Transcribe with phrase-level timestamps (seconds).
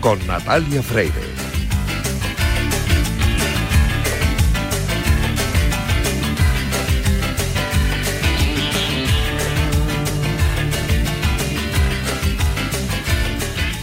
[0.00, 1.12] con Natalia Freire.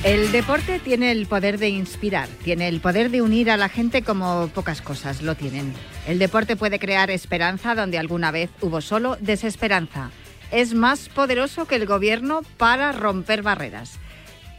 [0.04, 4.04] El deporte tiene el poder de inspirar, tiene el poder de unir a la gente
[4.04, 5.74] como pocas cosas lo tienen.
[6.08, 10.12] El deporte puede crear esperanza donde alguna vez hubo solo desesperanza.
[10.50, 14.00] Es más poderoso que el gobierno para romper barreras.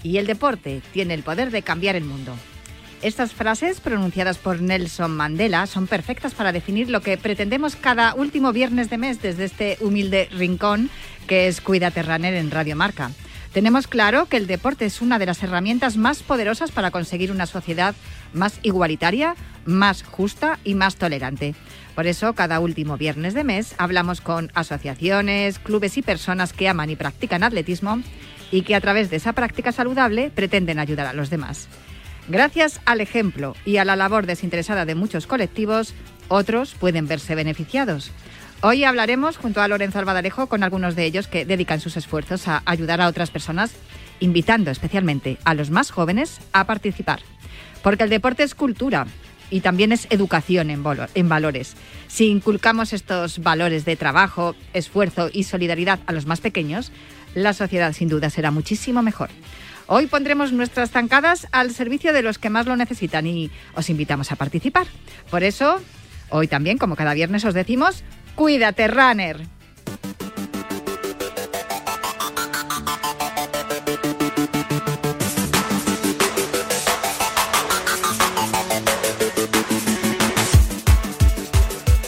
[0.03, 2.35] Y el deporte tiene el poder de cambiar el mundo.
[3.01, 8.53] Estas frases, pronunciadas por Nelson Mandela, son perfectas para definir lo que pretendemos cada último
[8.53, 10.91] viernes de mes desde este humilde rincón
[11.29, 13.13] que es Cuídate Runner en Radio Marca.
[13.53, 17.46] Tenemos claro que el deporte es una de las herramientas más poderosas para conseguir una
[17.46, 17.94] sociedad
[18.33, 21.55] más igualitaria, más justa y más tolerante.
[21.94, 26.91] Por eso, cada último viernes de mes hablamos con asociaciones, clubes y personas que aman
[26.91, 28.00] y practican atletismo
[28.50, 31.68] y que a través de esa práctica saludable pretenden ayudar a los demás.
[32.28, 35.94] Gracias al ejemplo y a la labor desinteresada de muchos colectivos,
[36.28, 38.12] otros pueden verse beneficiados.
[38.60, 42.62] Hoy hablaremos junto a Lorenzo Albadarejo con algunos de ellos que dedican sus esfuerzos a
[42.66, 43.72] ayudar a otras personas,
[44.20, 47.20] invitando especialmente a los más jóvenes a participar.
[47.83, 49.06] Porque el deporte es cultura
[49.48, 51.77] y también es educación en, en valores.
[52.08, 56.90] Si inculcamos estos valores de trabajo, esfuerzo y solidaridad a los más pequeños,
[57.34, 59.30] la sociedad sin duda será muchísimo mejor.
[59.86, 64.32] Hoy pondremos nuestras zancadas al servicio de los que más lo necesitan y os invitamos
[64.32, 64.86] a participar.
[65.30, 65.80] Por eso,
[66.28, 68.04] hoy también, como cada viernes os decimos,
[68.38, 69.40] Cuídate, runner.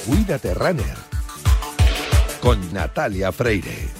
[0.06, 0.84] Cuídate, runner.
[2.40, 3.99] Con Natalia Freire.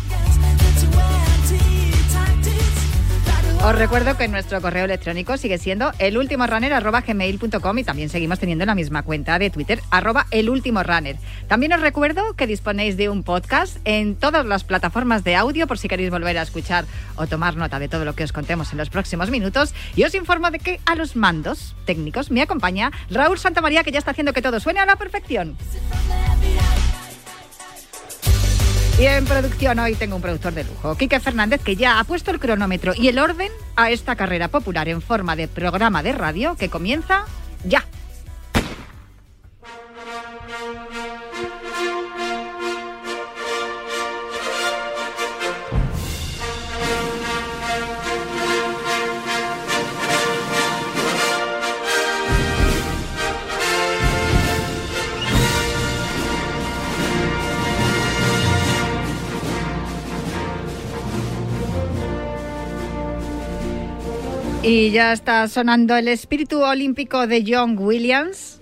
[3.63, 9.03] Os recuerdo que nuestro correo electrónico sigue siendo elultimorunner.gmail.com y también seguimos teniendo la misma
[9.03, 11.17] cuenta de Twitter, arroba elultimorunner.
[11.47, 15.77] También os recuerdo que disponéis de un podcast en todas las plataformas de audio por
[15.77, 16.85] si queréis volver a escuchar
[17.17, 19.75] o tomar nota de todo lo que os contemos en los próximos minutos.
[19.95, 23.99] Y os informo de que a los mandos técnicos me acompaña Raúl Santamaría, que ya
[23.99, 25.55] está haciendo que todo suene a la perfección.
[29.01, 32.29] Y en producción hoy tengo un productor de lujo, Quique Fernández, que ya ha puesto
[32.29, 36.55] el cronómetro y el orden a esta carrera popular en forma de programa de radio
[36.55, 37.25] que comienza
[37.63, 37.83] ya.
[64.63, 68.61] Y ya está sonando el espíritu olímpico de John Williams,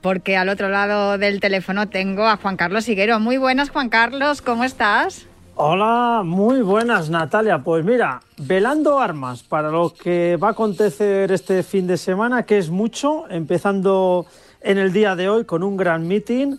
[0.00, 3.20] porque al otro lado del teléfono tengo a Juan Carlos Higuero.
[3.20, 5.28] Muy buenas, Juan Carlos, ¿cómo estás?
[5.54, 7.58] Hola, muy buenas, Natalia.
[7.58, 12.58] Pues mira, velando armas para lo que va a acontecer este fin de semana, que
[12.58, 14.26] es mucho, empezando
[14.62, 16.56] en el día de hoy con un gran meeting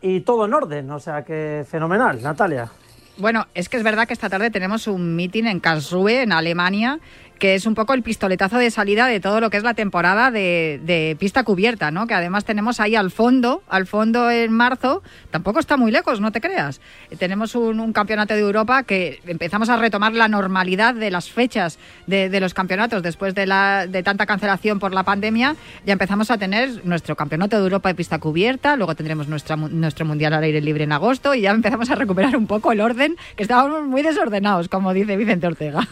[0.00, 2.70] y todo en orden, o sea que fenomenal, Natalia.
[3.18, 7.00] Bueno, es que es verdad que esta tarde tenemos un meeting en Karlsruhe, en Alemania,
[7.40, 10.30] que es un poco el pistoletazo de salida de todo lo que es la temporada
[10.30, 12.06] de, pista cubierta, ¿no?
[12.06, 16.32] Que además tenemos ahí al fondo, al fondo en marzo, tampoco está muy lejos, no
[16.32, 16.80] te creas.
[17.18, 22.40] Tenemos un, campeonato de Europa que empezamos a retomar la normalidad de las fechas de,
[22.40, 25.56] los campeonatos después de, la, de tanta cancelación por la pandemia.
[25.86, 30.04] Ya empezamos a tener nuestro campeonato de Europa de pista cubierta, luego tendremos nuestra, nuestro
[30.04, 33.16] mundial al aire libre en agosto y ya empezamos a recuperar un poco el orden,
[33.34, 35.88] que estábamos muy desordenados, como dice Vicente Ortega.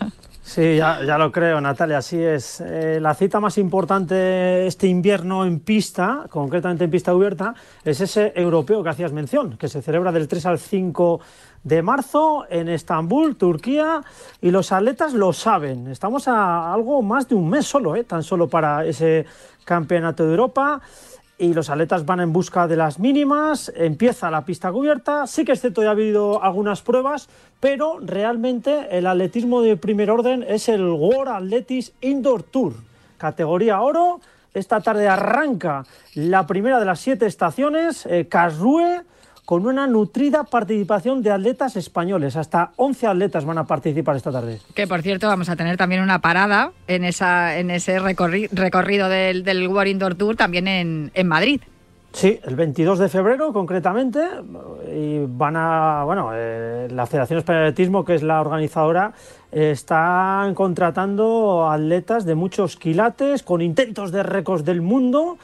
[0.48, 2.62] Sí, ya, lo creo, Natalia, así es.
[2.62, 7.54] Eh, la cita más importante este invierno en pista, concretamente en pista abierta,
[7.84, 11.20] es ese europeo que hacías mención, que se celebra del 3 al 5
[11.64, 14.00] de marzo en Estambul, Turquía,
[14.40, 15.86] y los atletas lo saben.
[15.88, 19.26] Estamos a algo más de un mes solo, eh, tan solo para ese
[19.66, 20.80] campeonato de Europa.
[21.38, 25.52] Y los atletas van en busca de las mínimas, empieza la pista cubierta, sí que
[25.52, 27.28] es ya ha habido algunas pruebas,
[27.60, 32.74] pero realmente el atletismo de primer orden es el World Athletics Indoor Tour,
[33.18, 34.20] categoría oro,
[34.52, 38.26] esta tarde arranca la primera de las siete estaciones, eh,
[39.48, 42.36] con una nutrida participación de atletas españoles.
[42.36, 44.60] Hasta 11 atletas van a participar esta tarde.
[44.74, 49.44] Que por cierto, vamos a tener también una parada en, esa, en ese recorrido del,
[49.44, 51.62] del World Indoor Tour también en, en Madrid.
[52.12, 54.20] Sí, el 22 de febrero concretamente,
[54.94, 59.14] y van a, bueno, eh, la Federación Española de Atletismo, que es la organizadora,
[59.50, 65.38] están contratando atletas de muchos quilates, con intentos de récords del mundo.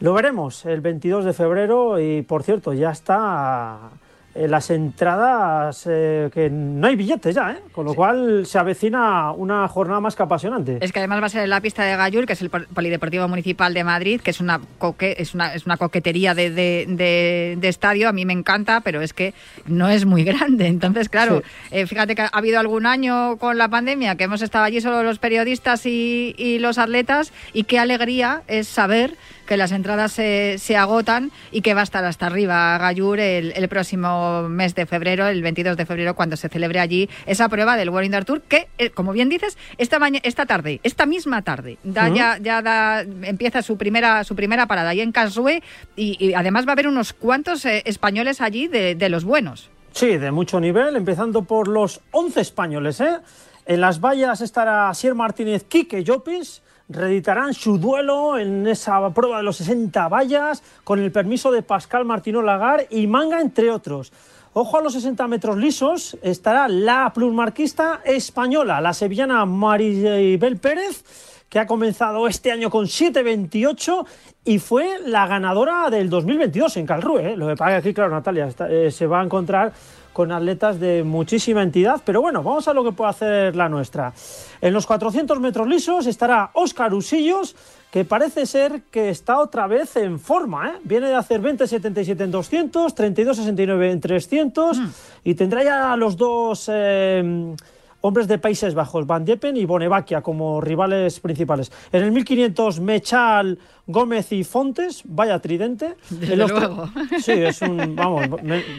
[0.00, 3.90] Lo veremos el 22 de febrero y, por cierto, ya está
[4.38, 7.58] eh, las entradas, eh, que no hay billetes ya, ¿eh?
[7.72, 10.78] con lo cual se avecina una jornada más que apasionante.
[10.80, 13.26] Es que además va a ser en la pista de Gallur, que es el Polideportivo
[13.26, 14.60] Municipal de Madrid, que es una,
[15.00, 19.34] es una, es una coquetería de, de, estadio, a mí me encanta, pero es que
[19.66, 20.68] no es muy grande.
[20.68, 24.80] Entonces, claro, fíjate que ha habido algún año con la pandemia que hemos estado allí
[24.80, 29.16] solo los periodistas y, y los atletas, y qué alegría es saber
[29.48, 33.52] que las entradas se, se agotan y que va a estar hasta arriba Gallur el,
[33.56, 37.76] el, próximo mes de febrero, el 22 de febrero, cuando se celebre allí esa prueba
[37.76, 41.78] del World Indoor Tour, que, eh, como bien dices, esta, esta tarde, esta misma tarde,
[41.82, 45.62] da, ya, ya da, empieza su primera, su primera parada ahí en Casue
[45.96, 49.70] y, además va a haber unos cuantos eh, españoles allí de, de los buenos.
[49.92, 53.00] Sí, de mucho nivel, empezando por los 11 españoles.
[53.00, 53.18] ¿eh?
[53.64, 59.42] En las vallas estará Sier Martínez, Quique Llopis, reeditarán su duelo en esa prueba de
[59.42, 64.12] los 60 vallas con el permiso de Pascal Martino Lagar y Manga, entre otros.
[64.54, 71.04] Ojo a los 60 metros lisos, estará la plusmarquista española, la sevillana Maribel Pérez,
[71.48, 74.06] que ha comenzado este año con 7.28
[74.44, 77.32] y fue la ganadora del 2022 en Calrue.
[77.32, 77.36] ¿eh?
[77.36, 79.72] Lo que pasa aquí, claro, Natalia, eh, se va a encontrar
[80.18, 84.12] con atletas de muchísima entidad, pero bueno, vamos a lo que puede hacer la nuestra.
[84.60, 87.54] En los 400 metros lisos estará Óscar Usillos,
[87.92, 90.70] que parece ser que está otra vez en forma.
[90.70, 90.80] ¿eh?
[90.82, 94.86] Viene de hacer 20.77 en 200, 32.69 en 300 mm.
[95.22, 96.68] y tendrá ya los dos...
[96.68, 97.54] Eh,
[98.00, 101.72] hombres de Países Bajos, Van Diepen y Bonevaquia como rivales principales.
[101.92, 105.96] En el 1500 Mechal, Gómez y Fontes, vaya tridente.
[106.10, 106.88] Desde luego.
[107.18, 108.26] Sí, es un, vamos,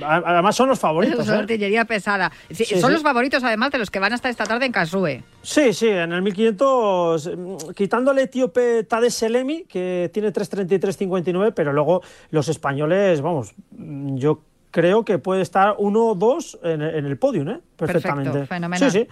[0.06, 1.26] además son los favoritos.
[1.26, 1.40] Son ¿eh?
[1.40, 2.32] artillería pesada.
[2.80, 5.24] son los favoritos además de los que van a estar esta tarde en Kasue.
[5.42, 11.74] Sí, sí, en el 1500, mm, quitando al etíope Tades Selemi, que tiene 3.33.59, pero
[11.74, 17.44] luego los españoles, vamos, yo creo que puede estar uno o dos en, el podio,
[17.50, 17.60] ¿eh?
[17.76, 18.46] Perfectamente.
[18.46, 18.92] fenomenal.
[18.92, 19.08] Sí, sí.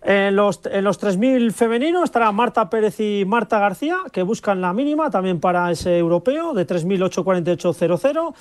[0.00, 4.72] En los, en los 3.000 femeninos estará Marta Pérez y Marta García, que buscan la
[4.72, 8.34] mínima también para ese europeo de 3.848.00.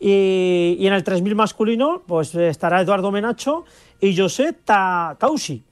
[0.00, 3.64] Y, y en el 3.000 masculino pues estará Eduardo Menacho
[4.00, 5.62] y José Tausi.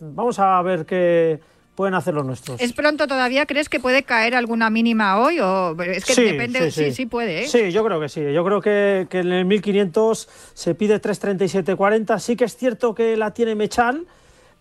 [0.00, 1.40] Vamos a ver qué
[1.76, 2.60] pueden hacer los nuestros.
[2.60, 3.46] ¿Es pronto todavía?
[3.46, 5.38] ¿Crees que puede caer alguna mínima hoy?
[5.38, 5.80] O...
[5.82, 6.72] Es que depende.
[6.72, 7.06] Sí sí.
[7.06, 7.44] puede.
[7.44, 7.48] ¿eh?
[7.48, 8.22] Sí, yo creo que sí.
[8.32, 12.18] Yo creo que, que en el 1500 se pide 3.37.40.
[12.18, 14.06] Sí que es cierto que la tiene Mechal,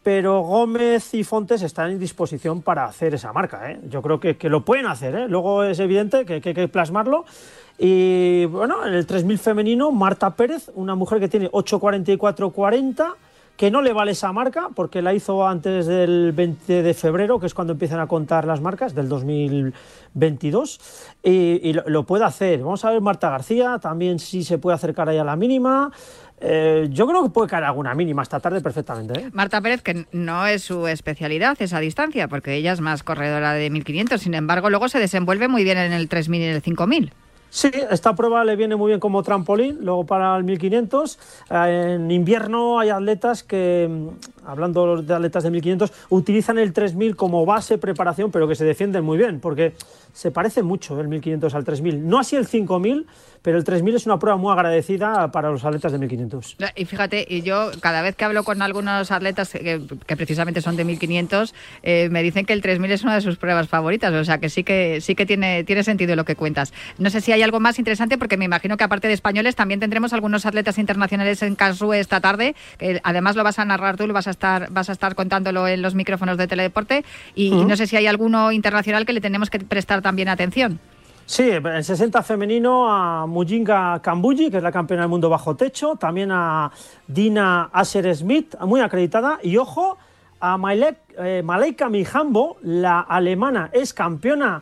[0.03, 3.71] pero Gómez y Fontes están en disposición para hacer esa marca.
[3.71, 3.79] ¿eh?
[3.89, 5.15] Yo creo que, que, lo pueden hacer.
[5.15, 5.27] ¿eh?
[5.27, 7.25] Luego es evidente que, que, hay que plasmarlo.
[7.77, 13.15] Y bueno, en el 3000 femenino, Marta Pérez, una mujer que tiene 8.44.40
[13.57, 17.47] que no le vale esa marca porque la hizo antes del 20 de febrero, que
[17.47, 20.79] es cuando empiezan a contar las marcas del 2022,
[21.23, 22.59] y, lo, puede hacer.
[22.59, 25.91] Vamos a ver Marta García, también sí se puede acercar ahí a la mínima.
[26.41, 29.19] Eh, yo creo que puede caer alguna mínima esta tarde perfectamente.
[29.19, 29.29] ¿eh?
[29.31, 33.69] Marta Pérez, que no es su especialidad esa distancia, porque ella es más corredora de
[33.69, 37.13] 1500, sin embargo, luego se desenvuelve muy bien en el 3000 y el 5000.
[37.49, 41.17] Sí, esta prueba le viene muy bien como trampolín, luego para el 1500.
[41.49, 47.15] Eh, en invierno hay atletas que, mm, hablando de atletas de 1500, utilizan el 3000
[47.15, 49.73] como base, preparación, pero que se defienden muy bien, porque
[50.15, 52.07] se parece mucho el 1500 al 3000.
[52.07, 53.05] No así el 5000,
[53.41, 56.55] pero el 3000 es una prueba muy agradecida para los atletas de 1500.
[56.73, 59.81] Y fíjate, y yo cada vez que hablo con algunos atletas que,
[60.15, 61.53] precisamente son de 1500,
[61.83, 64.47] eh, me dicen que el 3000 es una de sus pruebas favoritas, o sea que
[64.47, 66.71] sí que sí que tiene tiene sentido lo que cuentas.
[66.97, 69.81] No sé si hay algo más interesante porque me imagino que aparte de españoles también
[69.81, 74.07] tendremos algunos atletas internacionales en Karlsruhe esta tarde, que además lo vas a narrar tú,
[74.07, 77.03] lo vas a estar vas a estar contándolo en los micrófonos de Teledeporte
[77.35, 80.79] y, y no sé si hay alguno internacional que le tenemos que prestar también atención.
[81.25, 85.95] Sí, en 60 femenino a Mujinga Kambuji, que es la campeona del mundo bajo techo,
[85.95, 86.71] también a
[87.07, 89.97] Dina Asher Smith, muy acreditada, y ojo
[90.39, 94.61] a Malek, eh, Malaika Mihambo, la alemana, es campeona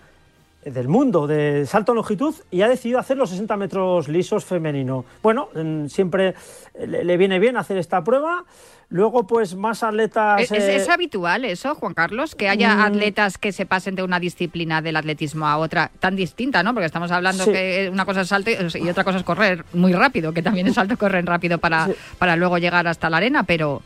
[0.64, 5.04] del mundo de salto en longitud y ha decidido hacer los 60 metros lisos femenino.
[5.22, 5.50] Bueno,
[5.90, 6.36] siempre
[6.80, 8.46] le viene bien hacer esta prueba.
[8.94, 10.40] Luego, pues más atletas.
[10.40, 12.36] ¿Es, es, eh, habitual eso, Juan Carlos?
[12.36, 12.82] Que haya mm.
[12.82, 16.76] atletas que se pasen de una disciplina del atletismo a otra tan distinta, ¿no?
[16.76, 20.32] Porque estamos hablando que una cosa es salto y, otra cosa es correr muy rápido,
[20.32, 23.82] que también es salto correr rápido para, para luego llegar hasta la arena, pero.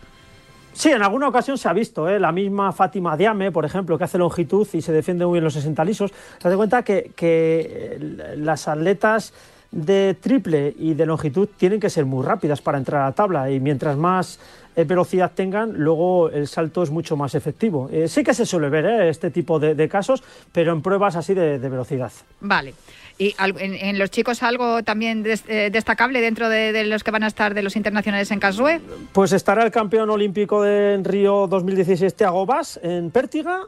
[0.74, 2.20] Sí, en alguna ocasión se ha visto, ¿eh?
[2.20, 5.54] la misma Fátima Diame, por ejemplo, que hace longitud y se defiende muy bien los
[5.54, 6.12] 60 lisos.
[6.38, 9.34] Se da cuenta que, que eh, las atletas
[9.72, 13.52] de triple y de longitud tienen que ser muy rápidas para entrar a la tabla
[13.52, 14.40] y mientras más
[14.78, 17.90] eh, velocidad tengan, luego el salto es mucho más efectivo.
[17.92, 21.34] Eh, sí que se suele ver eh, este tipo de, casos, pero en pruebas así
[21.34, 22.12] de, velocidad.
[22.42, 22.76] Vale.
[23.18, 27.64] ¿Y en, los chicos algo también destacable dentro de, los que van a estar de
[27.64, 28.80] los internacionales en Casue?
[29.12, 33.62] Pues estará el campeón olímpico de Río 2016, Thiago Bas, en Pértiga.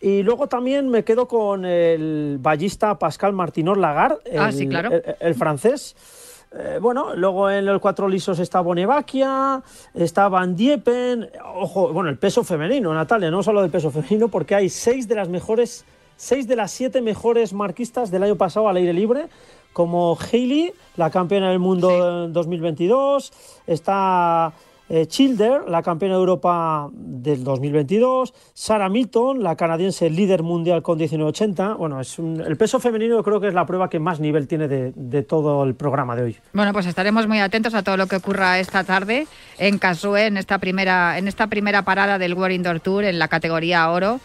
[0.00, 4.90] Y luego también me quedo con el ballista Pascal Martinor Lagarde, ah, claro.
[5.20, 5.96] el francés.
[6.52, 9.62] Eh, bueno, luego en los cuatro lisos está Bonevaquia,
[9.94, 14.54] está Van Diepen, ojo, bueno, el peso femenino, Natalia, no solo del peso femenino, porque
[14.54, 15.84] hay seis de las mejores,
[16.16, 19.26] seis de las siete mejores marquistas del año pasado al aire libre,
[19.72, 23.32] como Hailey, la campeona del mundo en 2022,
[23.66, 24.54] está
[24.88, 30.98] eh, Childer, la campeona de Europa del 2022, Sarah Milton, la canadiense líder mundial con
[30.98, 31.74] 1980.
[31.74, 35.22] Bueno, es el peso femenino creo que es la prueba que más nivel tiene de,
[35.22, 36.36] todo el programa de hoy.
[36.52, 39.26] Bueno, pues estaremos muy atentos a todo lo que ocurra esta tarde
[39.58, 43.28] en Casue, en esta primera, en esta primera parada del World Indoor Tour en la
[43.28, 44.20] categoría oro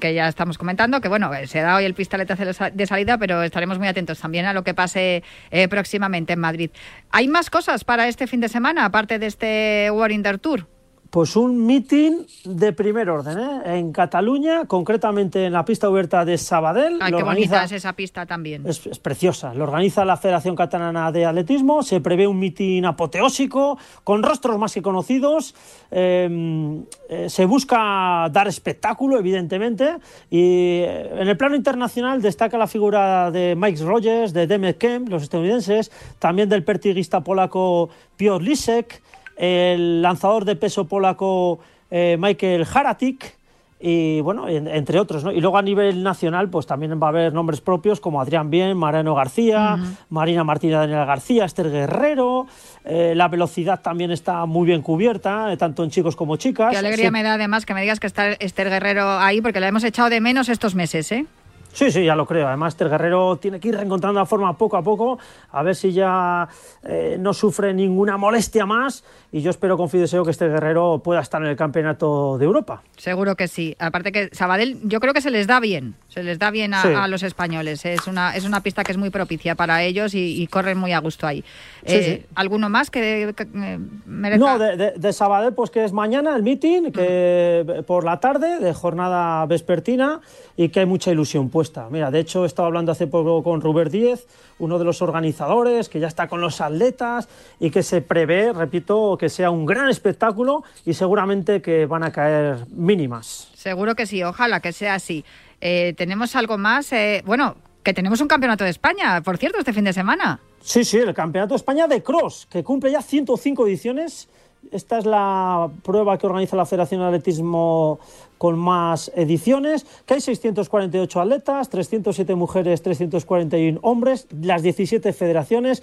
[0.00, 3.78] que, ya, estamos comentando, que bueno, se da hoy el pistoletazo de salida, pero estaremos
[3.78, 6.70] muy atentos también a lo que pase eh, próximamente en Madrid.
[7.10, 10.66] ¿Hay más cosas para este fin de semana, aparte de este War Tour?
[11.10, 13.78] Pues un meeting de primer orden, ¿eh?
[13.78, 16.98] en Cataluña, concretamente en la pista abierta de Sabadell.
[17.00, 18.66] Ay, qué bonita es esa pista también.
[18.66, 19.54] Es, preciosa.
[19.54, 21.82] Lo organiza la Federación Catalana de Atletismo.
[21.82, 25.54] Se prevé un meeting apoteósico, con rostros más que conocidos.
[25.90, 29.96] Em, eh, se busca dar espectáculo, evidentemente.
[30.28, 35.08] Y eh, en el plano internacional destaca la figura de Mike Rogers, de Demet Kemp,
[35.08, 37.88] los estadounidenses, también del pertiguista polaco
[38.18, 39.02] Piotr Lisek
[39.38, 43.38] el lanzador de peso polaco eh, Michael Haratik,
[43.80, 45.30] y bueno, entre otros, ¿no?
[45.30, 48.76] Y luego a nivel nacional, pues también va a haber nombres propios como Adrián Bien,
[48.76, 49.78] Mariano García,
[50.10, 52.48] Marina Martina Daniela García, Esther Guerrero.
[52.84, 56.72] Eh, la velocidad también está muy bien cubierta, eh, tanto en chicos como chicas.
[56.72, 59.68] Qué alegría me da además que me digas que está Esther Guerrero ahí, porque la
[59.68, 61.26] hemos echado de menos estos meses, ¿eh?
[61.72, 62.48] Sí, sí, ya lo creo.
[62.48, 65.18] Además, este Guerrero tiene que ir reencontrando la forma poco a poco,
[65.52, 66.48] a ver si ya
[66.82, 69.04] eh, no sufre ninguna molestia más.
[69.30, 72.46] Y yo espero, confío y deseo que este Guerrero pueda estar en el Campeonato de
[72.46, 72.82] Europa.
[72.96, 73.76] Seguro que sí.
[73.78, 77.06] Aparte que Sabadell, yo creo que se les da bien, se les da bien a,
[77.08, 77.84] los españoles.
[77.84, 81.00] Es una, es una pista que es muy propicia para ellos y, corren muy a
[81.00, 81.44] gusto ahí.
[81.84, 84.56] Eh, ¿Alguno más que, eh, merezca?
[84.56, 88.72] No, de, de, Sabadell, pues que es mañana el meeting, que por la tarde, de
[88.72, 90.20] jornada vespertina,
[90.56, 91.88] y que hay mucha ilusión puesta.
[91.90, 94.26] Mira, de hecho, he estado hablando hace poco con Ruber Díez,
[94.58, 97.28] uno de los organizadores, que ya está con los atletas
[97.60, 102.12] y que se prevé, repito, que sea un gran espectáculo y seguramente que van a
[102.12, 103.50] caer mínimas.
[103.54, 105.24] Seguro que sí, ojalá que sea así.
[105.60, 109.72] Eh, tenemos algo más, eh, bueno, que tenemos un campeonato de España, por cierto, este
[109.72, 110.40] fin de semana.
[110.60, 114.28] Sí, sí, el campeonato de España de cross, que cumple ya 105 ediciones.
[114.72, 118.00] Esta es la prueba que organiza la Federación de Atletismo
[118.36, 125.82] con más ediciones, que hay 648 atletas, 307 mujeres, 341 hombres, las 17 federaciones.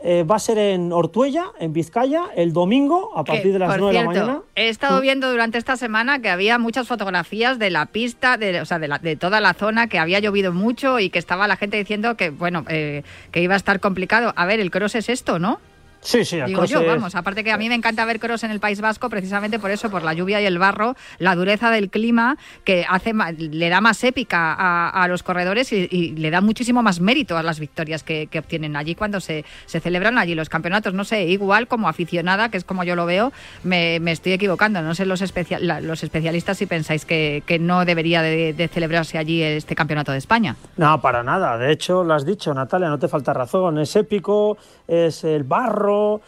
[0.00, 3.86] Eh, va a ser en Ortuella, en Vizcaya, el domingo a partir de las 9
[3.86, 4.42] de la mañana.
[4.54, 8.64] He estado viendo durante esta semana que había muchas fotografías de la pista, de, o
[8.64, 12.16] sea, de, toda la zona, que había llovido mucho y que estaba la gente diciendo
[12.16, 13.02] que, bueno, eh,
[13.32, 14.32] que iba a estar complicado.
[14.36, 15.58] A ver, el cross es esto, ¿no?
[16.00, 18.60] Sí, sí, Digo yo, vamos, aparte que a mí me encanta ver cross en el
[18.60, 22.36] País Vasco precisamente por eso, por la lluvia y el barro, la dureza del clima
[22.64, 24.54] que hace le da más épica
[24.88, 28.94] a, los corredores y, le da muchísimo más mérito a las victorias que, obtienen allí
[28.94, 30.94] cuando se, celebran allí los campeonatos.
[30.94, 33.32] No sé, igual como aficionada, que es como yo lo veo,
[33.64, 34.80] me, estoy equivocando.
[34.82, 40.12] No sé los, los especialistas si pensáis que, no debería de, celebrarse allí este campeonato
[40.12, 40.56] de España.
[40.76, 41.58] No, para nada.
[41.58, 43.78] De hecho, lo has dicho, Natalia, no te falta razón.
[43.78, 44.56] Es épico,
[44.88, 46.20] es el barro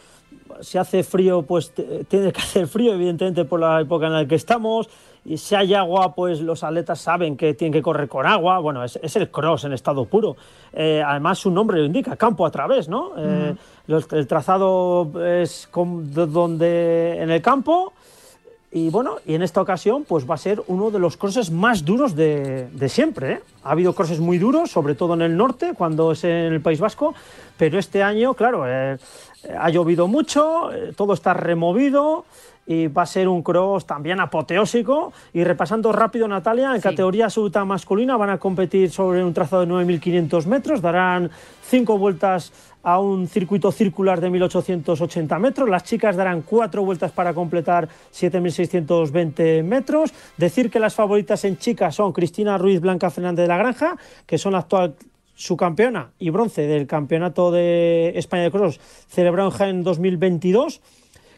[0.60, 1.72] si hace frío, pues
[2.08, 4.88] tiene que hacer frío, evidentemente, por la época en la que estamos.
[5.24, 8.58] Y si hay agua, pues los atletas saben que tienen que correr con agua.
[8.58, 10.36] Bueno, es, el cross en estado puro.
[10.72, 13.12] Eh, además, su nombre lo indica, campo a través, ¿no?
[13.18, 13.54] Eh,
[13.86, 17.92] el trazado es donde en el campo
[18.72, 21.84] Y bueno, y en esta ocasión pues va a ser uno de los crosses más
[21.84, 23.32] duros de, siempre.
[23.32, 23.40] ¿eh?
[23.64, 26.78] Ha habido crosses muy duros, sobre todo en el norte, cuando es en el País
[26.78, 27.14] Vasco,
[27.56, 28.96] pero este año, claro, eh,
[29.58, 32.24] ha llovido mucho, eh, todo está removido
[32.66, 35.12] y va a ser un cross también apoteósico.
[35.32, 39.72] Y repasando rápido, Natalia, en categoría absoluta masculina van a competir sobre un trazado de
[39.72, 41.30] 9.500 metros, darán
[41.62, 42.52] cinco vueltas
[42.82, 45.68] a un circuito circular de 1880 metros.
[45.68, 50.12] Las chicas darán cuatro vueltas para completar 7620 metros.
[50.36, 54.38] Decir que las favoritas en chicas son Cristina Ruiz Blanca Fernández de la Granja, que
[54.38, 54.94] son la actual
[55.34, 60.82] subcampeona y bronce del Campeonato de España de Cross celebrado en 2022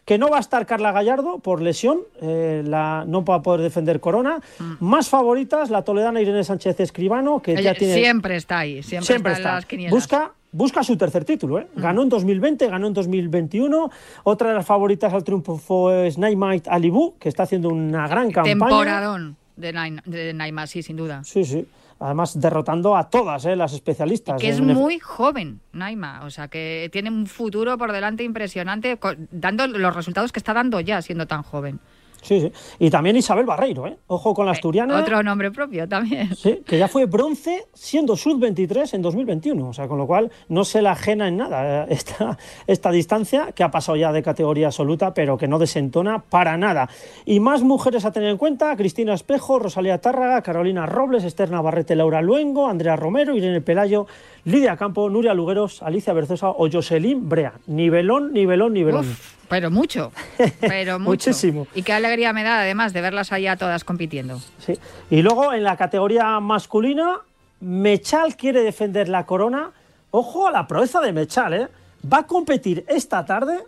[0.05, 3.61] que no va a estar Carla Gallardo por lesión, eh, la, no va a poder
[3.61, 4.39] defender Corona.
[4.59, 4.73] Mm.
[4.79, 7.93] Más favoritas, la toledana Irene Sánchez Escribano, que ya tiene...
[7.93, 11.59] Siempre está ahí, siempre, está, Busca, busca su tercer título.
[11.59, 11.67] ¿eh?
[11.75, 11.81] Mm.
[11.81, 13.89] Ganó en 2020, ganó en 2021.
[14.23, 18.55] Otra de las favoritas al triunfo es Naimite Alibu, que está haciendo una gran campaña.
[18.55, 21.23] Temporadón de, Naima, sí, sin duda.
[21.23, 21.65] Sí, sí
[22.03, 23.55] además derrotando a todas ¿eh?
[23.55, 24.39] las especialistas.
[24.41, 28.99] que es muy joven, Naima, o sea, que tiene un futuro por delante impresionante,
[29.31, 31.79] dando los resultados que está dando ya siendo tan joven.
[32.23, 32.51] Sí, sí.
[32.79, 33.97] Y también Isabel Barreiro, ¿eh?
[34.07, 34.97] Ojo con la eh, asturiana.
[34.97, 36.33] otro nombre propio también.
[36.35, 39.69] Sí, que ya fue bronce siendo sub-23 en 2021.
[39.69, 43.51] O sea, con lo cual no se la ajena en nada eh, esta, esta distancia,
[43.51, 46.89] que ha pasado ya de categoría absoluta, pero que no desentona para nada.
[47.25, 51.95] Y más mujeres a tener en cuenta: Cristina Espejo, Rosalía Tárraga, Carolina Robles, Esther Navarrete,
[51.95, 54.07] Laura Luengo, Andrea Romero, Irene Pelayo,
[54.45, 57.53] Lidia Campo, Nuria Lugueros, Alicia Berzosa o Jocelyn Brea.
[57.67, 59.05] Nivelón, nivelón, nivelón.
[59.53, 60.11] Pero mucho,
[60.61, 61.11] pero mucho.
[61.11, 61.67] Muchísimo.
[61.75, 64.39] Y qué alegría me da además de verlas allá todas compitiendo.
[64.57, 64.79] Sí.
[65.11, 67.19] Y luego en la categoría masculina,
[67.59, 69.69] Mechal quiere defender la corona.
[70.09, 71.67] Ojo a la proeza de Mechal, ¿eh?
[72.11, 73.59] Va a competir esta tarde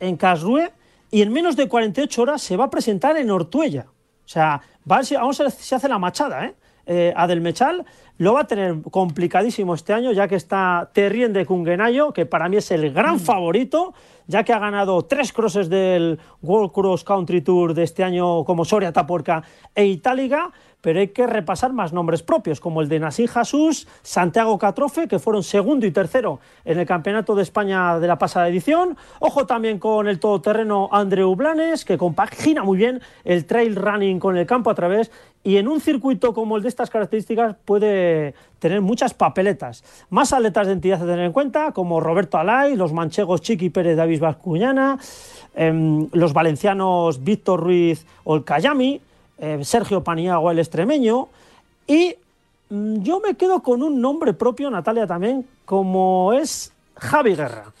[0.00, 0.72] en Casrue
[1.10, 3.84] y en menos de 48 horas se va a presentar en Ortuella.
[4.24, 6.54] O sea, vamos a ver si se hace la machada, ¿eh?
[6.86, 7.84] eh Adel Mechal
[8.16, 12.48] lo va a tener complicadísimo este año, ya que está Terrien de Kungenayo, que para
[12.48, 13.20] mí es el gran mm.
[13.20, 13.94] favorito,
[14.28, 18.64] ya que ha ganado tres crosses del World Cross Country Tour de este año como
[18.64, 19.42] Soria Taporca
[19.74, 24.58] e Itálica, pero hay que repasar más nombres propios, como el de Nassim Jesús, Santiago
[24.58, 28.96] Catrofe, que fueron segundo y tercero en el Campeonato de España de la pasada edición.
[29.18, 34.36] Ojo también con el todoterreno Andreu Blanes, que compagina muy bien el trail running con
[34.36, 35.10] el campo a través
[35.42, 39.84] y en un circuito como el de estas características puede tener muchas papeletas.
[40.10, 43.96] Más atletas de entidad a tener en cuenta, como Roberto Alay, los manchegos Chiqui Pérez
[43.96, 44.98] David Vascuñana,
[45.54, 49.00] em, los valencianos Víctor Ruiz Olcayami,
[49.38, 51.28] eh, Sergio Paniagua el extremeño,
[51.86, 52.16] y
[52.70, 57.72] mm, yo me quedo con un nombre propio, Natalia también, como es Javi Guerra.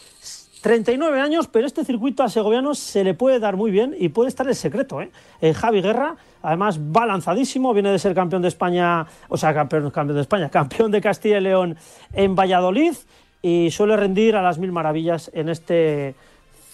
[0.60, 4.28] 39 años, pero este circuito a segoviano se le puede dar muy bien y puede
[4.28, 5.00] estar el secreto.
[5.00, 5.10] ¿eh?
[5.40, 9.90] eh Javi Guerra, además, va lanzadísimo, viene de ser campeón de España, o sea, campeón,
[9.90, 11.76] campeón de España, campeón de Castilla y León
[12.12, 12.94] en Valladolid
[13.42, 16.14] y suele rendir a las mil maravillas en este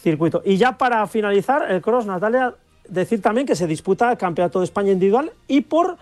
[0.03, 0.43] circuito.
[0.45, 2.55] Y ya para finalizar, el cross, Natalia,
[2.89, 5.97] decir también que se disputa el Campeonato de España individual y por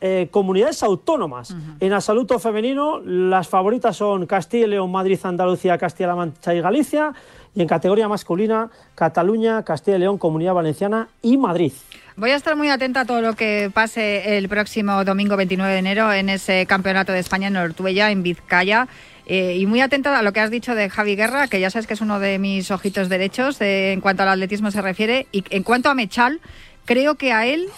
[0.00, 1.56] eh, comunidades autónomas.
[1.80, 7.14] En absoluto femenino, las favoritas son Castilla y León, Madrid, Andalucía, Castilla-La Mancha y Galicia.
[7.54, 11.72] Y en categoría masculina, Cataluña, Castilla y León, Comunidad Valenciana y Madrid.
[12.18, 15.78] Voy a estar muy atenta a todo lo que pase el próximo domingo 29 de
[15.78, 18.88] enero en ese Campeonato de España en Ortuella, en Vizcaya.
[19.26, 21.86] Eh, y muy atenta a lo que has dicho de Javi Guerra, que ya sabes
[21.86, 25.26] que es uno de mis ojitos derechos en cuanto al atletismo se refiere.
[25.30, 26.40] Y en cuanto a Mechal,
[26.86, 27.68] creo que a él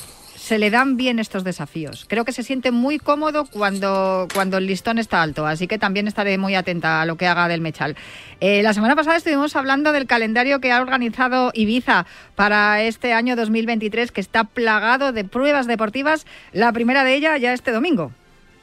[0.49, 2.07] se le dan bien estos desafíos.
[2.09, 6.09] Creo que se siente muy cómodo cuando, cuando el listón está alto, así que también
[6.09, 7.97] estaré muy atenta a lo que haga del Mechal.
[8.41, 13.37] Eh, la semana pasada estuvimos hablando del calendario que ha organizado Ibiza para este año
[13.37, 16.25] 2023, que está plagado de pruebas deportivas.
[16.55, 18.11] La primera de ellas ya este domingo.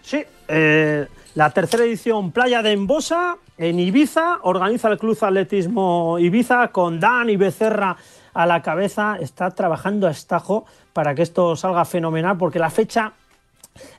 [0.01, 6.69] Sí, eh, la tercera edición Playa de Embosa en Ibiza, organiza el Club Atletismo Ibiza
[6.69, 7.95] con Dan y Becerra
[8.35, 13.13] a la cabeza, está trabajando a estajo para que esto salga fenomenal, porque la fecha,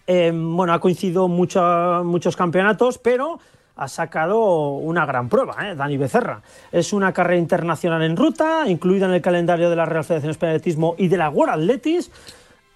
[0.07, 3.41] eh, bueno, ha coincidido muchos campeonatos, pero
[3.77, 5.75] ha sacado una gran prueba, ¿eh?
[5.75, 6.43] Dani Becerra.
[6.71, 10.47] Es una carrera internacional en ruta, incluida en el calendario de la Real Federación de
[10.47, 12.11] Atletismo y de la World Athletics,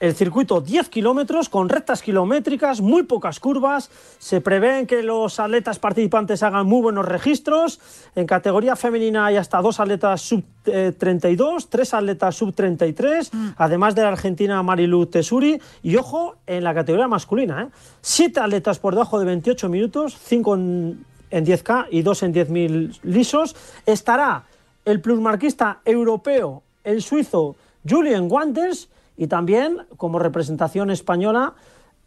[0.00, 3.90] el circuito 10 kilómetros con rectas kilométricas, muy pocas curvas.
[4.18, 7.80] Se prevén que los atletas participantes hagan muy buenos registros.
[8.14, 13.48] En categoría femenina hay hasta dos atletas sub 32, eh, tres atletas sub 33, mm.
[13.58, 15.60] además de la argentina Marilu Tesuri.
[15.82, 17.68] Y ojo, en la categoría masculina, ¿eh?
[18.00, 23.00] siete atletas por debajo de 28 minutos, cinco en, en 10K y dos en 10.000
[23.02, 23.54] lisos.
[23.84, 24.44] Estará
[24.86, 28.88] el plusmarquista europeo, el suizo Julien Guantes
[29.20, 31.52] y también como representación española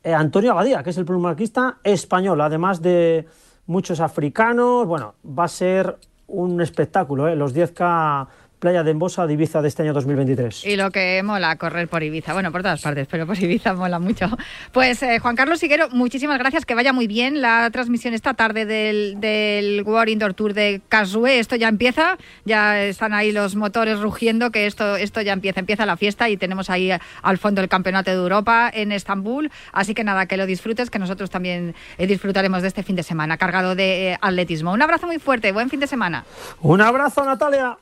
[0.03, 3.27] eh, Antonio Abadía, que es el plumarquista español, además de
[3.67, 4.87] muchos africanos.
[4.87, 7.35] Bueno, va a ser un espectáculo, ¿eh?
[7.35, 8.27] los 10K
[8.63, 10.63] Playa de Embosa de Ibiza de este año 2023.
[10.63, 13.99] Y lo que mola correr por Ibiza, bueno, por todas partes, pero por Ibiza mola
[13.99, 14.29] mucho.
[14.71, 18.65] Pues eh, Juan Carlos Siguero, muchísimas gracias, que vaya muy bien la transmisión esta tarde
[18.65, 21.39] del, del World Indoor Tour de Casue.
[21.39, 25.85] Esto ya empieza, ya están ahí los motores rugiendo, que esto, esto ya empieza, empieza
[25.85, 26.89] la fiesta y tenemos ahí
[27.21, 29.51] al fondo el Campeonato de Europa en Estambul.
[29.73, 33.03] Así que nada, que lo disfrutes, que nosotros también eh, disfrutaremos de este fin de
[33.03, 34.71] semana cargado de eh, atletismo.
[34.71, 36.23] Un abrazo muy fuerte, buen fin de semana.
[36.61, 37.77] Un abrazo, Natalia.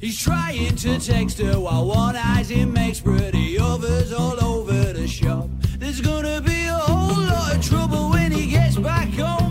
[0.00, 5.08] He's trying to text her while one eyes him makes pretty overs all over the
[5.08, 5.48] shop.
[5.78, 9.45] There's gonna be a whole lot of trouble when he gets back home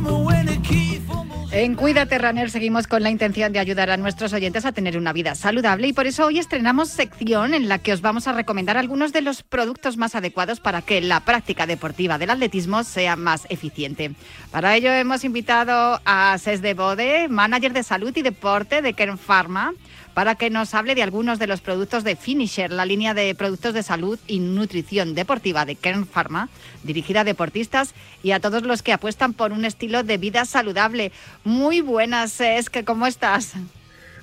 [1.56, 5.13] En Cuídate Runner seguimos con la intención de ayudar a nuestros oyentes a tener una
[5.13, 8.76] vida saludable y por eso hoy estrenamos sección en la que os vamos a recomendar
[8.76, 13.48] algunos de los productos más adecuados para que la práctica deportiva del atletismo sea más
[13.48, 14.12] eficiente.
[14.52, 19.18] Para ello hemos invitado a Ses de Bode, manager de salud y deporte de Kern
[19.18, 19.72] Pharma
[20.15, 23.73] para que nos hable de algunos de los productos de Finisher, la línea de productos
[23.73, 26.47] de salud y nutrición deportiva de Kern Pharma,
[26.84, 31.12] dirigida a deportistas y a todos los que apuestan por un estilo de vida saludable.
[31.43, 33.56] Muy buenas, es que ¿cómo estás?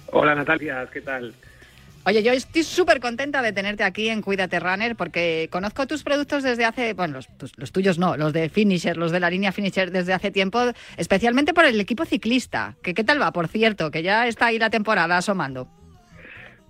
[0.07, 1.35] Hola Natalia, ¿qué tal?
[2.05, 6.43] Oye, yo estoy súper contenta de tenerte aquí en Cuídate Runner porque conozco tus productos
[6.43, 7.21] desde hace, bueno,
[7.57, 10.59] los, tuyos no, los de Finisher, los de la línea Finisher desde hace tiempo,
[10.97, 12.77] especialmente por el equipo ciclista.
[12.83, 13.91] Que, ¿Qué tal va, por cierto?
[13.91, 15.69] Que ya está ahí la temporada asomando.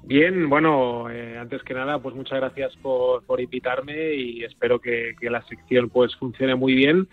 [0.05, 5.15] Bien, bueno, eh, antes que nada, pues muchas gracias por, por invitarme y espero que,
[5.21, 7.09] la sección pues funcione muy bien.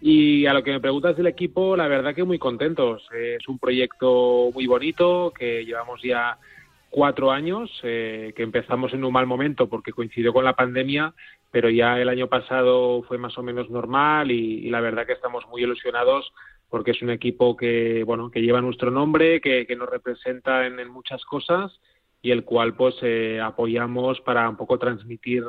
[0.00, 3.06] Y a lo que me preguntas del equipo, la verdad que muy contentos.
[3.12, 6.38] es un proyecto muy bonito que llevamos ya
[6.88, 11.12] cuatro años, eh, que empezamos en un mal momento porque coincidió con la pandemia,
[11.50, 15.46] pero ya el año pasado fue más o menos normal y, la verdad que estamos
[15.48, 16.32] muy ilusionados
[16.70, 21.22] porque es un equipo que, bueno, que lleva nuestro nombre, que, nos representa en muchas
[21.26, 21.78] cosas
[22.22, 25.44] y el cual pues eh, apoyamos para un poco transmitir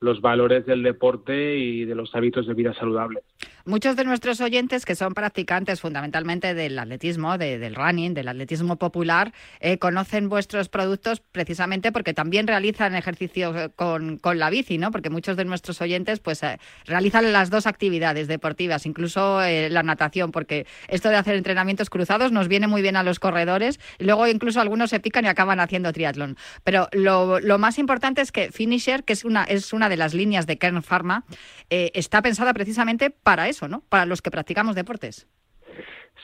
[0.00, 3.24] los valores del deporte y de los hábitos de vida saludables.
[3.66, 9.32] Muchos de nuestros oyentes que son practicantes fundamentalmente del atletismo, del running, del atletismo popular,
[9.58, 14.90] eh, conocen vuestros productos precisamente porque también realizan ejercicio eh, con, la bici, ¿no?
[14.90, 20.30] Porque muchos de nuestros oyentes pues eh, realizan las dos actividades deportivas, incluso la natación,
[20.30, 24.60] porque esto de hacer entrenamientos cruzados nos viene muy bien a los corredores luego incluso
[24.60, 26.36] algunos se pican y acaban haciendo triatlón.
[26.64, 30.12] Pero lo, lo más importante es que Finisher, que es una, es una de las
[30.12, 31.24] líneas de Kern Pharma,
[31.70, 33.53] está pensada precisamente para eso
[33.88, 35.26] Para los que practicamos deportes.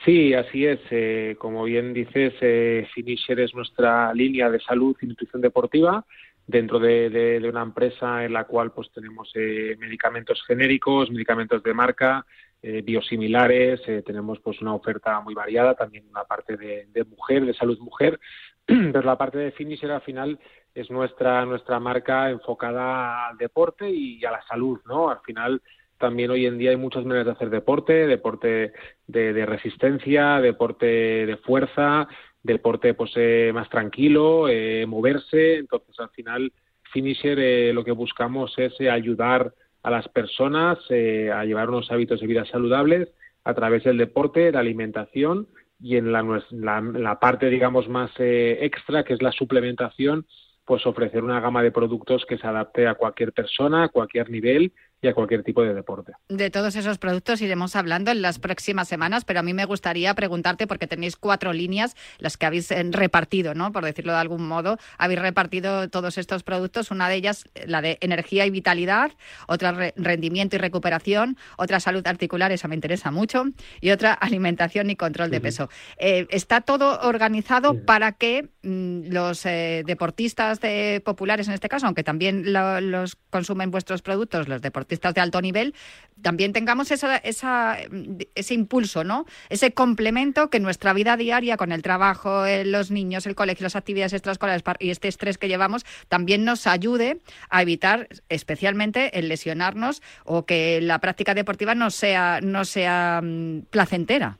[0.04, 0.80] Sí, así es.
[0.90, 6.04] Eh, como bien dices, eh, Finisher es nuestra línea de salud y nutrición deportiva
[6.46, 12.26] dentro de, una empresa en la cual pues tenemos eh, medicamentos genéricos, medicamentos de marca,
[12.62, 17.78] biosimilares, tenemos pues una oferta muy variada, también una parte de, de mujer, de salud
[17.78, 18.20] mujer,
[18.66, 20.38] pero la parte de Finisher al final
[20.74, 25.08] es nuestra nuestra marca enfocada al deporte y a la salud, ¿no?
[25.08, 25.62] Al final
[26.00, 28.72] también hoy en día hay muchas maneras de hacer deporte, deporte
[29.06, 32.08] de, resistencia, deporte de fuerza,
[32.42, 35.58] deporte pues eh, más tranquilo, eh, moverse.
[35.58, 36.52] Entonces, al final,
[36.90, 42.26] Finisher eh, lo que buscamos es ayudar a las personas a llevar unos hábitos de
[42.26, 43.08] vida saludables
[43.44, 45.48] a través del deporte, la alimentación
[45.80, 50.26] y en la, la parte, digamos, más extra, que es la suplementación,
[50.66, 54.72] pues ofrecer una gama de productos que se adapte a cualquier persona, a cualquier nivel
[55.02, 56.12] y a cualquier tipo de deporte.
[56.28, 60.14] De todos esos productos iremos hablando en las próximas semanas, pero a mí me gustaría
[60.14, 63.72] preguntarte, porque tenéis cuatro líneas, las que habéis eh, repartido, ¿no?
[63.72, 67.98] Por decirlo de algún modo, habéis repartido todos estos productos, una de ellas la de
[68.00, 69.12] energía y vitalidad,
[69.46, 73.44] otra rendimiento y recuperación, otra salud articular, esa me interesa mucho,
[73.80, 75.70] y otra alimentación y control de peso.
[75.96, 81.86] Eh, ¿Está todo organizado para que mm, los eh, deportistas de, populares, en este caso,
[81.86, 85.74] aunque también los consumen vuestros productos, los deportistas, de alto nivel,
[86.22, 89.24] también tengamos esa, ese impulso, ¿no?
[89.48, 94.12] Ese complemento que nuestra vida diaria con el trabajo, los niños, el colegio, las actividades
[94.12, 100.44] extraescolares y este estrés que llevamos también nos ayude a evitar especialmente el lesionarnos o
[100.44, 104.38] que la práctica deportiva no sea, no sea mm, placentera.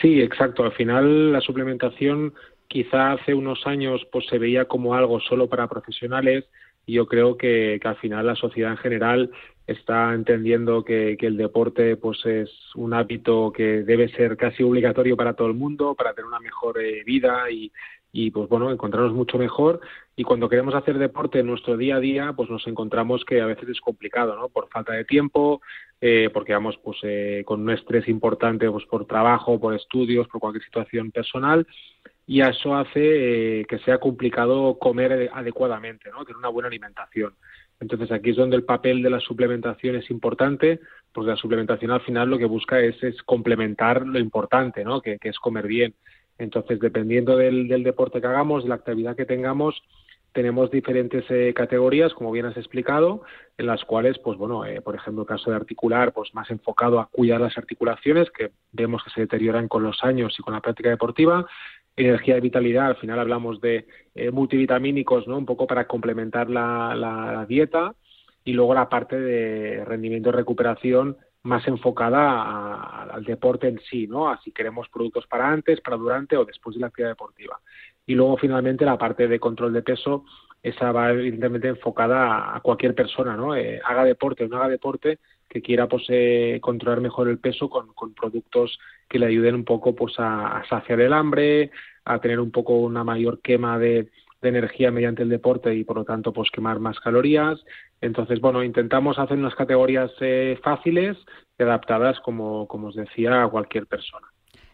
[0.00, 0.64] Sí, exacto.
[0.64, 2.34] Al final la suplementación
[2.68, 6.44] quizá hace unos años pues se veía como algo solo para profesionales
[6.88, 9.30] y yo creo que, al final la sociedad en general
[9.66, 15.34] está entendiendo que, el deporte pues es un hábito que debe ser casi obligatorio para
[15.34, 17.70] todo el mundo para tener una mejor eh, vida y,
[18.10, 19.82] y pues bueno encontrarnos mucho mejor.
[20.16, 23.46] Y cuando queremos hacer deporte en nuestro día a día pues nos encontramos que a
[23.46, 25.60] veces es complicado no por falta de tiempo
[26.00, 30.40] eh, porque vamos pues eh, con un estrés importante pues por trabajo por estudios por
[30.40, 31.66] cualquier situación personal
[32.28, 36.26] y eso hace eh, que sea complicado comer adecuadamente, ¿no?
[36.26, 37.32] tener una buena alimentación.
[37.80, 40.78] Entonces aquí es donde el papel de la suplementación es importante,
[41.10, 45.00] porque la suplementación al final lo que busca es, complementar lo importante, ¿no?
[45.00, 45.94] que, es comer bien.
[46.36, 49.82] Entonces, dependiendo del, deporte que hagamos, de la actividad que tengamos,
[50.32, 53.22] tenemos diferentes eh, categorías, como bien has explicado,
[53.56, 57.00] en las cuales, pues bueno, eh, por ejemplo, el caso de articular, pues más enfocado
[57.00, 60.60] a cuidar las articulaciones, que vemos que se deterioran con los años y con la
[60.60, 61.46] práctica deportiva,
[62.06, 65.38] energía de vitalidad, al final hablamos de eh, multivitamínicos, ¿no?
[65.38, 67.94] Un poco para complementar la, dieta
[68.44, 74.28] y luego la parte de rendimiento y recuperación más enfocada al deporte en sí, ¿no?
[74.28, 77.60] Así queremos productos para antes, para durante o después de la actividad deportiva.
[78.06, 80.24] Y luego finalmente la parte de control de peso,
[80.62, 83.54] esa va evidentemente enfocada a, cualquier persona, ¿no?
[83.54, 87.68] Eh, haga deporte o no haga deporte, que quiera pues eh, controlar mejor el peso
[87.68, 91.70] con, con, productos que le ayuden un poco pues a, saciar el hambre,
[92.04, 94.08] a tener un poco una mayor quema de,
[94.40, 97.58] energía mediante el deporte y por lo tanto pues quemar más calorías.
[98.00, 101.16] Entonces, bueno, intentamos hacer unas categorías eh, fáciles
[101.58, 104.28] y adaptadas, como, como os decía, a cualquier persona.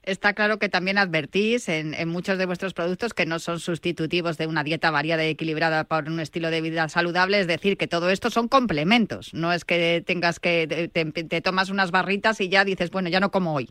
[0.06, 4.46] Está claro que también advertís en, muchos de vuestros productos que no son sustitutivos de
[4.46, 8.10] una dieta variada y equilibrada por un estilo de vida saludable, es decir, que todo
[8.10, 12.90] esto son complementos, no es que tengas que te, tomas unas barritas y ya dices,
[12.90, 13.70] bueno, ya no como hoy.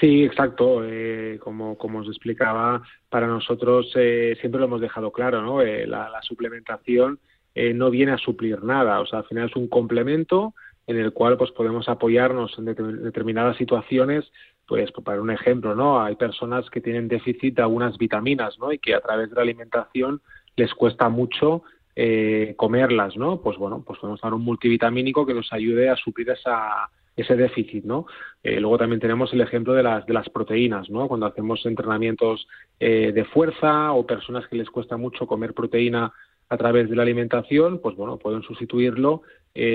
[0.00, 0.82] Sí, exacto.
[0.84, 5.62] Eh, como, como os explicaba, para nosotros eh, siempre lo hemos dejado claro, ¿no?
[5.62, 7.18] Eh, la, suplementación
[7.54, 10.54] no viene a suplir nada, o sea, al final es un complemento
[10.86, 14.24] en el cual pues podemos apoyarnos en determinadas situaciones
[14.72, 16.02] pues para un ejemplo, ¿no?
[16.02, 18.72] Hay personas que tienen déficit de algunas vitaminas, ¿no?
[18.72, 20.22] Y que a través de la alimentación
[20.56, 21.62] les cuesta mucho
[21.94, 23.42] eh, comerlas, ¿no?
[23.42, 27.84] Pues bueno, pues podemos dar un multivitamínico que nos ayude a suplir esa, ese déficit,
[27.84, 28.06] ¿no?
[28.42, 31.06] Eh, luego también tenemos el ejemplo de las, de las proteínas, ¿no?
[31.06, 32.48] Cuando hacemos entrenamientos
[32.80, 36.14] eh, de fuerza o personas que les cuesta mucho comer proteína
[36.48, 39.20] a través de la alimentación, pues bueno, pueden sustituirlo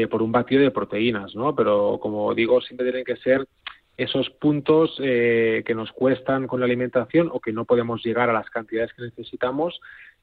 [0.10, 1.54] por un batido de proteínas, ¿no?
[1.56, 3.48] Pero como digo, siempre tienen que ser
[3.98, 8.34] esos puntos eh, que nos cuestan con la alimentación o que no podemos llegar a
[8.34, 9.80] las cantidades que necesitamos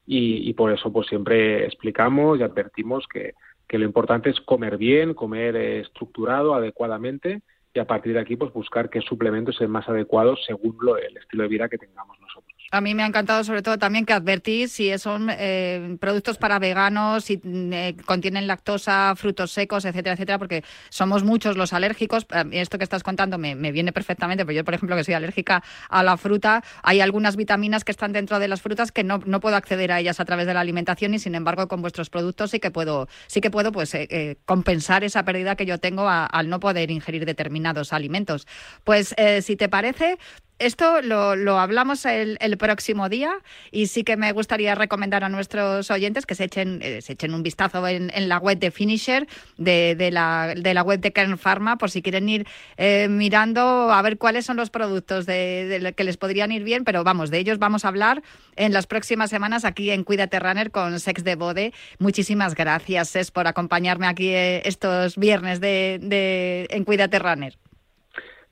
[0.07, 3.33] y, por eso pues siempre explicamos y advertimos que,
[3.67, 7.41] que, lo importante es comer bien, comer eh, estructurado, adecuadamente
[7.73, 10.97] y a partir de aquí pues buscar qué suplemento es el más adecuado según lo,
[10.97, 12.54] el estilo de vida que tengamos nosotros.
[12.71, 16.57] A mí me ha encantado sobre todo también que advertís si son eh, productos para
[16.57, 22.25] veganos, si eh, contienen lactosa, frutos secos, etcétera, etcétera, porque somos muchos los alérgicos.
[22.51, 26.03] Esto que estás contando me, viene perfectamente, pero yo, por ejemplo, que soy alérgica a
[26.03, 29.55] la fruta, hay algunas vitaminas que están dentro de las frutas que no, no puedo
[29.55, 32.59] acceder a ellas a través de la alimentación y, sin embargo, con vuestros productos sí
[32.59, 36.59] que puedo, sí que puedo pues eh, compensar esa pérdida que yo tengo al no
[36.59, 38.47] poder ingerir determinados alimentos.
[38.83, 40.17] Pues, si te parece,
[40.57, 43.33] esto lo, hablamos el, próximo día
[43.71, 47.33] y sí que me gustaría recomendar a nuestros oyentes que se echen, eh, se echen
[47.33, 51.77] un vistazo en, la web de Finisher, de, la, de la web de Kern Pharma,
[51.77, 56.17] por si quieren ir eh, mirando a ver cuáles son los productos de, que les
[56.17, 58.23] podrían ir bien, pero vamos, de ellos vamos a hablar
[58.55, 61.73] en las próximas semanas aquí en Cuídate Runner con Sex de Bode.
[61.99, 67.57] Muchísimas gracias, Ses, por acompañarme aquí eh, estos viernes de, en Cuídate Runner.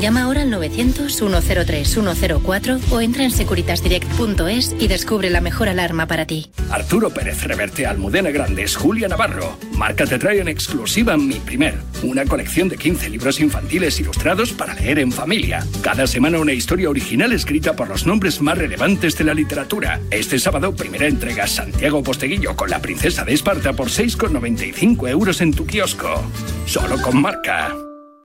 [0.00, 6.50] Llama ahora al 900-103-104 o entra en securitasdirect.es y descubre la mejor alarma para ti.
[6.70, 9.58] Arturo Pérez Reverte Almudena Grandes, Julia Navarro.
[9.76, 14.72] Marca te trae en exclusiva Mi Primer, una colección de 15 libros infantiles ilustrados para
[14.72, 15.66] leer en familia.
[15.82, 20.00] Cada semana una historia original escrita por los nombres más relevantes de la literatura.
[20.10, 25.52] Este sábado, primera entrega Santiago Posteguillo con la princesa de Esparta por 6,95 euros en
[25.52, 26.24] tu kiosco.
[26.64, 27.76] Solo con marca.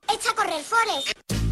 [0.08, 1.45] Echa a correr, Forest.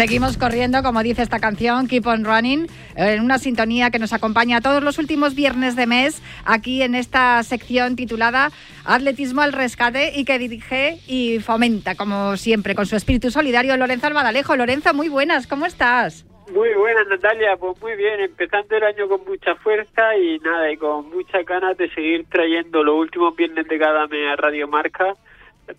[0.00, 4.62] Seguimos corriendo, como dice esta canción, Keep on Running, en una sintonía que nos acompaña
[4.62, 8.48] todos los últimos viernes de mes aquí en esta sección titulada
[8.86, 14.06] Atletismo al Rescate y que dirige y fomenta, como siempre, con su espíritu solidario, Lorenzo
[14.06, 14.56] Albadalejo.
[14.56, 16.24] Lorenzo, muy buenas, ¿cómo estás?
[16.50, 17.58] Muy buenas, Natalia.
[17.58, 21.76] Pues muy bien, empezando el año con mucha fuerza y nada, y con muchas ganas
[21.76, 25.14] de seguir trayendo los últimos viernes de cada mes a Radio Marca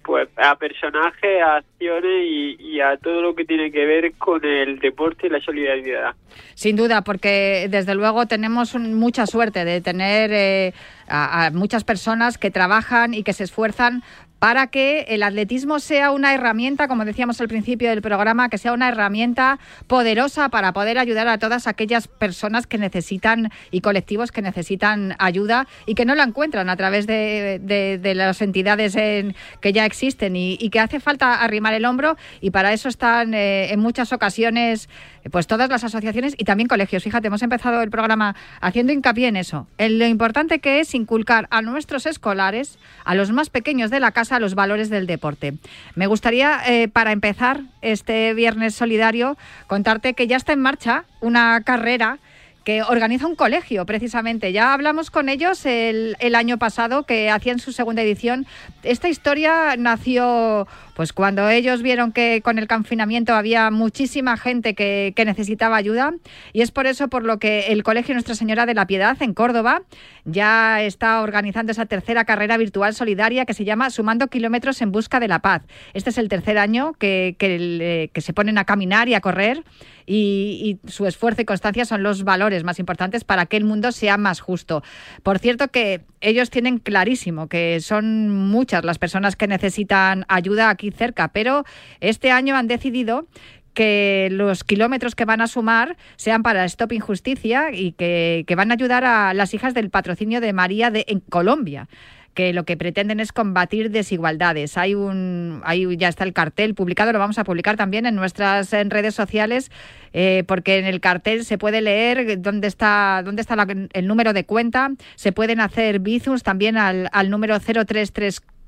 [0.04, 4.80] pues a personajes, a acciones y, a todo lo que tiene que ver con el
[4.80, 6.16] deporte y la solidaridad.
[6.56, 10.74] Sin duda, porque desde luego tenemos mucha suerte de tener eh,
[11.08, 14.04] a, muchas personas que trabajan y que se esfuerzan
[14.42, 18.74] para que el atletismo sea una herramienta, como decíamos al principio del programa, que sea
[18.74, 24.42] una herramienta poderosa para poder ayudar a todas aquellas personas que necesitan y colectivos que
[24.42, 30.36] necesitan ayuda y que no la encuentran a través de, las entidades que ya existen
[30.36, 34.90] y, que hace falta arrimar el hombro y para eso están eh, en muchas ocasiones
[35.30, 37.04] pues todas las asociaciones y también colegios.
[37.04, 41.48] Fíjate, hemos empezado el programa haciendo hincapié en eso, en lo importante que es inculcar
[41.52, 45.56] a nuestros escolares, a los más pequeños de la casa, los valores del deporte.
[45.96, 51.62] Me gustaría, eh, para empezar este Viernes Solidario, contarte que ya está en marcha una
[51.62, 52.20] carrera
[52.64, 54.52] que organiza un colegio, precisamente.
[54.52, 58.46] Ya hablamos con ellos el, el, año pasado, que hacían su segunda edición.
[58.84, 65.14] Esta historia nació pues cuando ellos vieron que con el confinamiento había muchísima gente que,
[65.22, 66.14] necesitaba ayuda.
[66.52, 69.34] Y es por eso por lo que el Colegio Nuestra Señora de la Piedad en
[69.34, 69.84] Córdoba
[70.26, 75.20] ya está organizando esa tercera carrera virtual solidaria que se llama Sumando Kilómetros en Busca
[75.20, 75.64] de la Paz.
[75.94, 79.64] Este es el tercer año que, que, que se ponen a caminar y a correr
[80.06, 84.18] y, su esfuerzo y constancia son los valores más importantes para que el mundo sea
[84.18, 84.84] más justo.
[85.24, 90.92] Por cierto que ellos tienen clarísimo que son muchas las personas que necesitan ayuda aquí
[90.92, 91.64] cerca, pero
[92.00, 93.28] este año han decidido
[93.74, 98.72] que los kilómetros que van a sumar sean para Stop Injusticia y que, que, van
[98.72, 101.88] a ayudar a las hijas del patrocinio de María de, en Colombia
[102.34, 104.78] que lo que pretenden es combatir desigualdades.
[104.78, 108.72] Hay un, ahí ya está el cartel publicado, lo vamos a publicar también en nuestras
[108.72, 109.70] redes sociales,
[110.14, 114.46] eh, porque en el cartel se puede leer dónde está, dónde está el número de
[114.46, 117.60] cuenta, se pueden hacer bizums también al, al número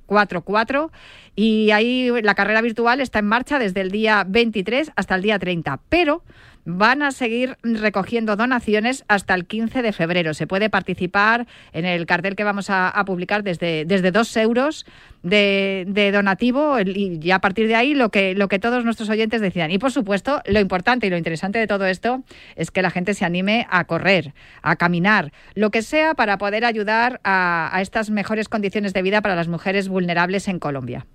[0.08, 0.92] 03344
[1.36, 5.40] y ahí la carrera virtual está en marcha desde el día 23 hasta el día
[5.40, 6.24] 30, pero
[6.66, 10.34] van a seguir recogiendo donaciones hasta el 15 de febrero.
[10.34, 14.86] Se puede participar en el cartel que vamos a, publicar desde, desde dos euros
[15.24, 19.72] de, donativo y a partir de ahí lo que, lo que todos nuestros oyentes decidan.
[19.72, 22.24] Y por supuesto, lo importante y lo interesante de todo esto
[22.56, 26.66] es que la gente se anime a correr, a caminar, lo que sea para poder
[26.66, 31.06] ayudar a, estas mejores condiciones de vida para las mujeres vulnerables en Colombia.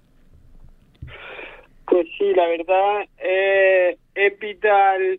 [1.87, 5.19] Pues sí, la verdad eh, es vital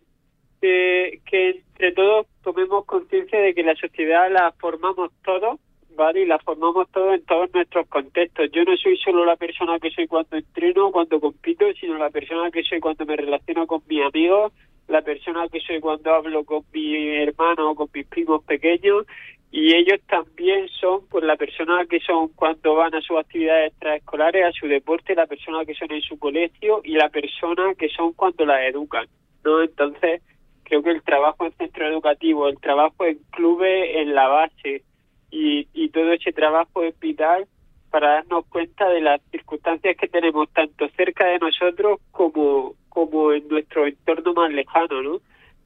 [0.60, 5.58] que, entre todos tomemos conciencia de que la sociedad la formamos todos,
[5.96, 6.22] ¿vale?
[6.22, 8.50] Y la formamos todos en todos nuestros contextos.
[8.52, 12.50] Yo no soy solo la persona que soy cuando entreno, cuando compito, sino la persona
[12.50, 14.52] que soy cuando me relaciono con mis amigos,
[14.88, 19.06] la persona que soy cuando hablo con mi hermano o con mis primos pequeños
[19.52, 24.44] y ellos también son pues la persona que son cuando van a sus actividades extraescolares,
[24.44, 28.12] a su deporte, la persona que son en su colegio y la persona que son
[28.12, 29.06] cuando la educan,
[29.44, 29.60] ¿no?
[29.60, 30.22] Entonces,
[30.70, 34.84] creo que el trabajo en centro educativo, el trabajo en clubes en la base
[35.28, 37.46] y, y todo ese trabajo es vital
[37.90, 43.48] para darnos cuenta de las circunstancias que tenemos tanto cerca de nosotros como, como en
[43.48, 45.20] nuestro entorno más lejano, ¿no?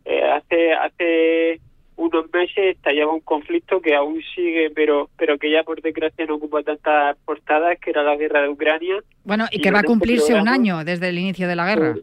[0.06, 1.60] Eh, hace hace
[1.96, 6.36] unos meses estallaba un conflicto que aún sigue, pero pero que ya por desgracia no
[6.36, 8.96] ocupa tantas portadas, que era la guerra de Ucrania.
[9.22, 11.94] Bueno, y, que va a cumplirse un año desde el inicio de la guerra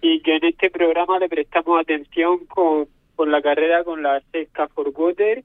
[0.00, 4.68] y que en este programa le prestamos atención con, con la carrera con la Sesca
[4.68, 5.44] for Water.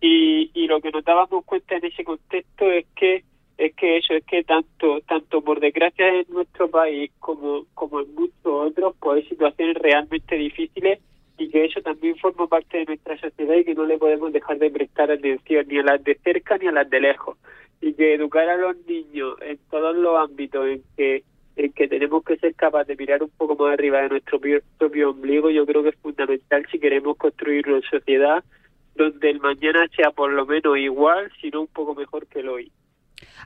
[0.00, 3.24] Y, y lo que nos dábamos cuenta en ese contexto es que
[3.56, 8.12] es que eso es que tanto tanto por desgracia en nuestro país como como en
[8.12, 10.98] muchos otros pues hay situaciones realmente difíciles
[11.38, 14.58] y que eso también forma parte de nuestra sociedad y que no le podemos dejar
[14.58, 17.36] de prestar atención ni a las de cerca ni a las de lejos.
[17.80, 21.24] Y que educar a los niños en todos los ámbitos en que
[21.56, 24.40] en que tenemos que ser capaces de mirar un poco más arriba de nuestro
[24.78, 28.42] propio, ombligo, yo creo que es fundamental si queremos construir una sociedad
[28.96, 32.72] donde el mañana sea por lo menos igual, sino un poco mejor que el hoy.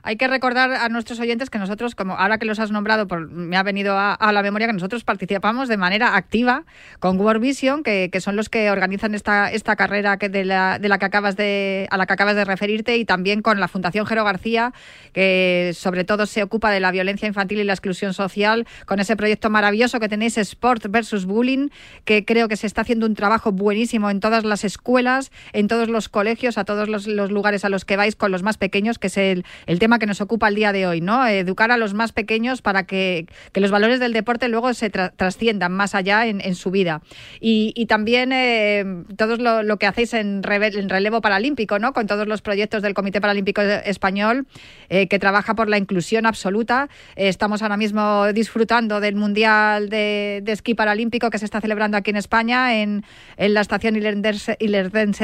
[0.03, 3.29] Hay que recordar a nuestros oyentes que nosotros, como ahora que los has nombrado, por,
[3.29, 6.63] me ha venido a, la memoria que nosotros participamos de manera activa
[6.99, 11.05] con World Vision, que, son los que organizan esta, esta carrera que de, la, que
[11.05, 14.73] acabas de, a la que acabas de referirte, y también con la Fundación Jero García,
[15.13, 19.15] que sobre todo se ocupa de la violencia infantil y la exclusión social, con ese
[19.15, 21.69] proyecto maravilloso que tenéis, Sport versus Bullying,
[22.05, 25.89] que creo que se está haciendo un trabajo buenísimo en todas las escuelas, en todos
[25.89, 29.07] los colegios, a todos los, lugares a los que vais con los más pequeños, que
[29.07, 31.25] es el, el tema que nos ocupa el día de hoy, ¿no?
[31.25, 33.25] Educar a los más pequeños para que,
[33.55, 37.01] los valores del deporte luego se trasciendan más allá en, su vida.
[37.39, 38.85] Y, también eh,
[39.17, 41.93] todo lo, que hacéis en, relevo paralímpico, ¿no?
[41.93, 44.45] Con todos los proyectos del Comité Paralímpico Español,
[44.89, 46.89] eh, que trabaja por la inclusión absoluta.
[47.15, 52.09] Eh, estamos ahora mismo disfrutando del Mundial de, Esquí Paralímpico que se está celebrando aquí
[52.09, 53.03] en España, en,
[53.37, 54.57] la estación ilerdense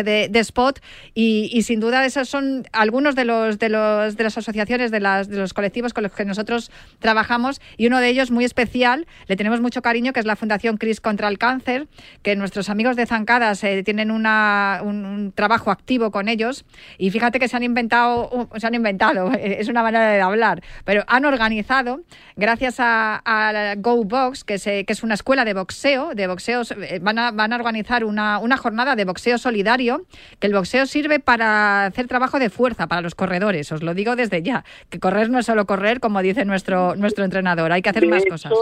[0.04, 0.80] de, de Spot.
[1.14, 5.28] Y, sin duda esos son algunos de los de los de las asociaciones de, las,
[5.28, 9.36] de los colectivos con los que nosotros trabajamos y uno de ellos muy especial, le
[9.36, 11.88] tenemos mucho cariño, que es la Fundación CRIS contra el Cáncer,
[12.22, 16.66] que nuestros amigos de Zancadas eh, tienen una, un, trabajo activo con ellos
[16.98, 21.04] y fíjate que se han inventado, se han inventado, es una manera de hablar, pero
[21.08, 22.02] han organizado,
[22.36, 27.32] gracias a, a GoBox, que, es una escuela de boxeo, de boxeo, eh, van a,
[27.32, 30.06] van a organizar una, una jornada de boxeo solidario,
[30.40, 34.16] que el boxeo sirve para hacer trabajo de fuerza para los corredores, os lo digo
[34.16, 37.90] desde ya, que correr no es solo correr, como dice nuestro, nuestro entrenador, hay que
[37.90, 38.54] hacer más cosas.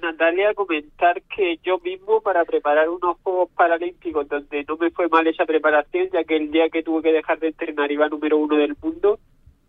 [0.00, 5.26] Natalia, comentar que yo mismo para preparar unos Juegos Paralímpicos donde no me fue mal
[5.26, 8.56] esa preparación, ya que el día que tuve que dejar de entrenar iba número uno
[8.56, 9.18] del mundo,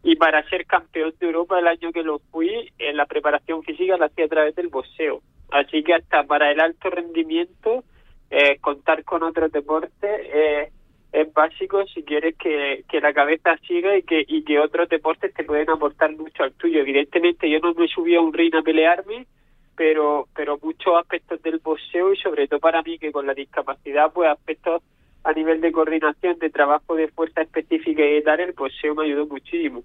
[0.04, 3.98] y para ser campeón de Europa el año que lo fui, en la preparación física
[3.98, 5.22] la hacía a través del boxeo.
[5.52, 7.84] Así que hasta para el alto rendimiento,
[8.30, 10.72] eh, contar con otro deporte eh,
[11.22, 15.44] es básico si quieres que, la cabeza siga y que, y que otros deportes te
[15.44, 16.82] pueden aportar mucho al tuyo.
[16.82, 19.26] Evidentemente yo no me subí a un ring a pelearme,
[19.76, 24.12] pero, pero muchos aspectos del boxeo y sobre todo para mí que con la discapacidad,
[24.14, 24.84] pues aspectos
[25.24, 29.26] a nivel de coordinación, de trabajo de fuerza específica y tal, el boxeo me ayudó
[29.26, 29.84] muchísimo.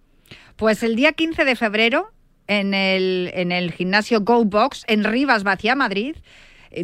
[0.56, 2.08] Pues el día 15 de febrero,
[2.46, 6.16] en el, en el gimnasio Go Box, en Rivas, Vacía, Madrid,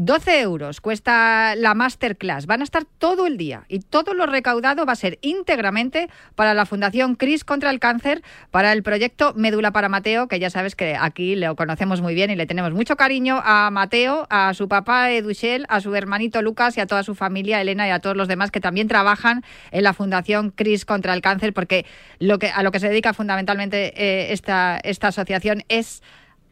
[0.01, 2.47] 12 euros cuesta la masterclass.
[2.47, 6.55] Van a estar todo el día y todo lo recaudado va a ser íntegramente para
[6.55, 10.75] la Fundación CRIS contra el Cáncer, para el proyecto Médula para Mateo, que ya sabes
[10.75, 14.69] que aquí lo conocemos muy bien y le tenemos mucho cariño a Mateo, a su
[14.69, 18.17] papá Educhel, a su hermanito Lucas y a toda su familia, Elena y a todos
[18.17, 21.87] los demás que también trabajan en la Fundación CRIS contra el Cáncer, porque
[22.19, 26.03] lo que, a lo que se dedica fundamentalmente eh, esta, esta asociación es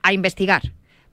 [0.03, 0.63] a investigar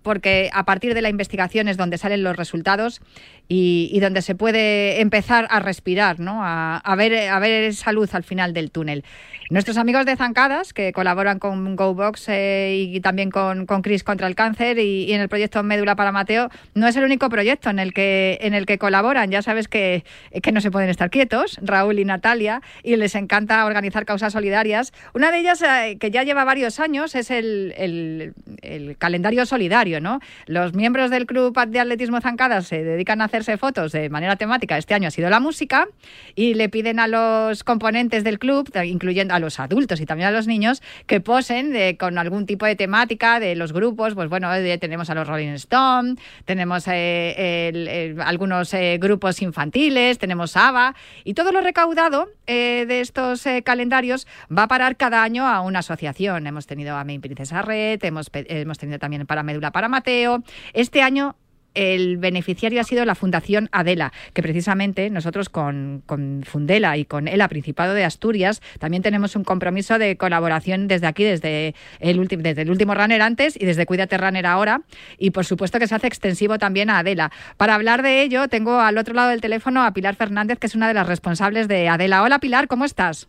[0.04, 3.02] porque a partir de la investigación es donde salen los resultados
[3.48, 6.42] y, donde se puede empezar a respirar, ¿no?
[6.44, 9.04] a, ver, esa luz al final del túnel.
[9.50, 14.36] Nuestros amigos de Zancadas, que colaboran con GoBox eh, y también con, Cris contra el
[14.36, 17.94] cáncer y, en el proyecto Médula para Mateo, no es el único proyecto en el
[17.94, 19.30] que, en el que colaboran.
[19.30, 20.04] Ya sabes que,
[20.52, 24.92] no se pueden estar quietos, Raúl y Natalia, y les encanta organizar causas solidarias.
[25.14, 28.34] Una de ellas, eh, que ya lleva varios años, es el
[28.98, 29.93] calendario solidario.
[30.00, 30.20] ¿No?
[30.46, 34.78] Los miembros del Club de Atletismo Zancadas se dedican a hacerse fotos de manera temática.
[34.78, 35.88] Este año ha sido la música
[36.36, 40.32] y le piden a los componentes del club, incluyendo a los adultos y también a
[40.32, 44.16] los niños, que posen con algún tipo de temática de los grupos.
[44.16, 46.16] Pues bueno, tenemos a los Rolling Stone,
[46.46, 53.46] tenemos eh, algunos eh, grupos infantiles, tenemos ABBA y todo lo recaudado eh, de estos
[53.64, 56.48] calendarios va a parar cada año a una asociación.
[56.48, 60.44] Hemos tenido a Main Princesa Red, hemos, hemos tenido también para Médula para Mateo.
[60.74, 61.36] Este año
[61.74, 66.04] el beneficiario ha sido la Fundación Adela, que precisamente nosotros con,
[66.46, 71.24] Fundela y con ELA Principado de Asturias también tenemos un compromiso de colaboración desde aquí,
[71.24, 74.82] desde el, desde el último runner antes y desde Cuídate Runner ahora.
[75.18, 77.32] Y por supuesto que se hace extensivo también a Adela.
[77.58, 80.76] Para hablar de ello, tengo al otro lado del teléfono a Pilar Fernández, que es
[80.76, 82.24] una de las responsables de Adela.
[82.24, 83.28] Hola Pilar, ¿cómo estás?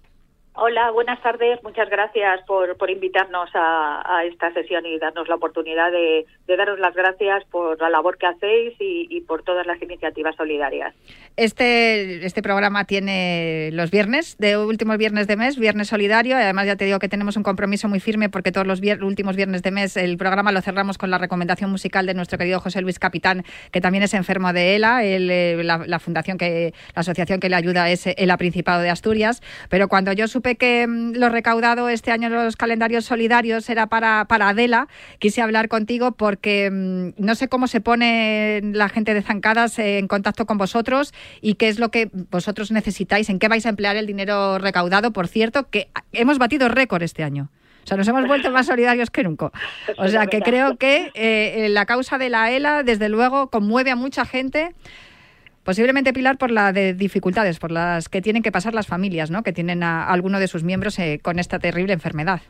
[0.56, 1.58] Hola, buenas tardes.
[1.64, 6.94] Muchas gracias por, por invitarnos a, esta sesión y darnos la oportunidad de, daros las
[6.94, 10.94] gracias por la labor que hacéis y, por todas las iniciativas solidarias.
[11.36, 16.36] Este, este programa tiene los viernes, de últimos viernes de mes, viernes solidario.
[16.36, 19.62] Además, ya te digo que tenemos un compromiso muy firme porque todos los últimos viernes
[19.62, 23.00] de mes el programa lo cerramos con la recomendación musical de nuestro querido José Luis
[23.00, 23.42] Capitán,
[23.72, 25.18] que también es enfermo de ELA, eh,
[25.64, 29.42] la, fundación que, la asociación que le ayuda es ELA Principado de Asturias.
[29.68, 34.26] Pero cuando yo que mm, lo recaudado este año en los calendarios solidarios era para,
[34.26, 34.88] para Adela.
[35.18, 40.06] Quise hablar contigo porque mm, no sé cómo se pone la gente de Zancadas en
[40.06, 43.96] contacto con vosotros y qué es lo que vosotros necesitáis, en qué vais a emplear
[43.96, 45.12] el dinero recaudado.
[45.12, 47.50] Por cierto, que hemos batido récord este año.
[47.84, 49.52] O sea, nos hemos vuelto más solidarios que nunca.
[49.98, 53.96] O sea, que creo que eh, la causa de la ELA, desde luego, conmueve a
[53.96, 54.74] mucha gente.
[55.64, 59.42] Posiblemente, Pilar, por la de dificultades, por las que tienen que pasar las familias, ¿no?
[59.42, 62.42] Que tienen a, alguno de sus miembros eh, con esta terrible enfermedad.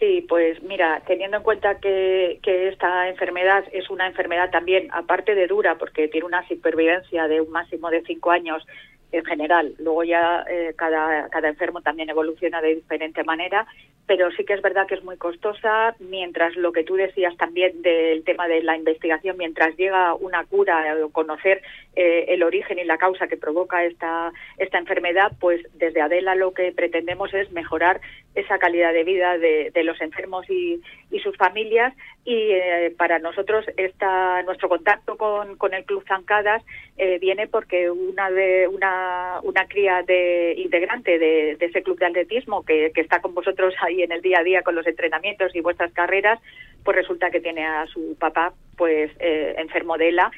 [0.00, 5.36] Sí, pues mira, teniendo en cuenta que, que, esta enfermedad es una enfermedad también, aparte
[5.36, 8.66] de dura, porque tiene una supervivencia de un máximo de cinco años
[9.12, 13.66] en general, luego ya eh, cada, cada enfermo también evoluciona de diferente manera,
[14.06, 17.82] pero sí que es verdad que es muy costosa, mientras lo que tú decías también
[17.82, 21.62] del tema de la investigación, mientras llega una cura o conocer
[21.94, 26.52] eh, el origen y la causa que provoca esta, esta enfermedad, pues desde Adela lo
[26.52, 28.00] que pretendemos es mejorar
[28.34, 30.80] esa calidad de vida de, los enfermos y,
[31.10, 31.94] y, sus familias.
[32.24, 36.62] Y eh, para nosotros esta, nuestro contacto con, con el Club Zancadas
[36.96, 42.06] eh, viene porque una de una, una cría de integrante de, de ese club de
[42.06, 45.54] atletismo que, que está con vosotros ahí en el día a día con los entrenamientos
[45.54, 46.38] y vuestras carreras,
[46.84, 50.30] pues resulta que tiene a su papá pues eh, enfermo de ELA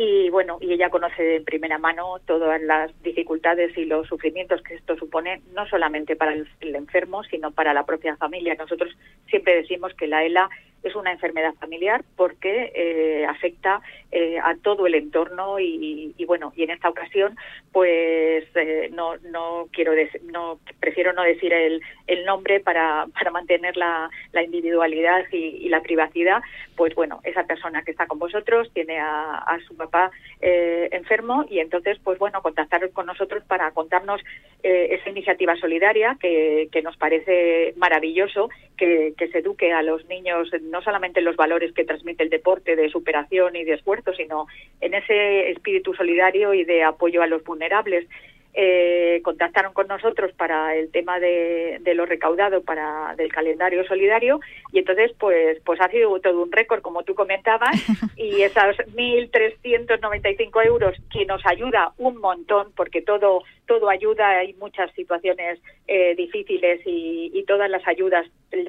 [0.00, 4.76] y bueno, y ella conoce en primera mano todas las dificultades y los sufrimientos que
[4.76, 8.54] esto supone, no solamente para el, el enfermo, sino para la propia familia.
[8.54, 8.96] Nosotros
[9.28, 10.48] siempre decimos que la ELA
[10.82, 16.52] es una enfermedad familiar porque eh, afecta eh, a todo el entorno y, y, bueno
[16.56, 17.36] y en esta ocasión
[17.72, 19.92] pues eh, no no quiero
[20.24, 25.82] no prefiero no decir el, el nombre para, para mantener la, la individualidad y, la
[25.82, 26.40] privacidad.
[26.76, 30.10] Pues bueno esa persona que está con vosotros tiene a, a su papá
[30.40, 34.20] eh, enfermo y entonces pues bueno contactar con nosotros para contarnos
[34.62, 40.06] eh, esa iniciativa solidaria que, que nos parece maravilloso que, que se eduque a los
[40.06, 44.12] niños no solamente en los valores que transmite el deporte de superación y de esfuerzo,
[44.12, 44.46] sino
[44.80, 48.06] en ese espíritu solidario y de apoyo a los vulnerables.
[48.54, 54.40] Eh, contactaron con nosotros para el tema de, de, lo recaudado para del calendario solidario
[54.72, 57.76] y entonces pues pues ha sido todo un récord como tú comentabas
[58.16, 64.90] y esos 1.395 euros que nos ayuda un montón porque todo todo ayuda hay muchas
[64.94, 68.26] situaciones eh, difíciles y, todas las ayudas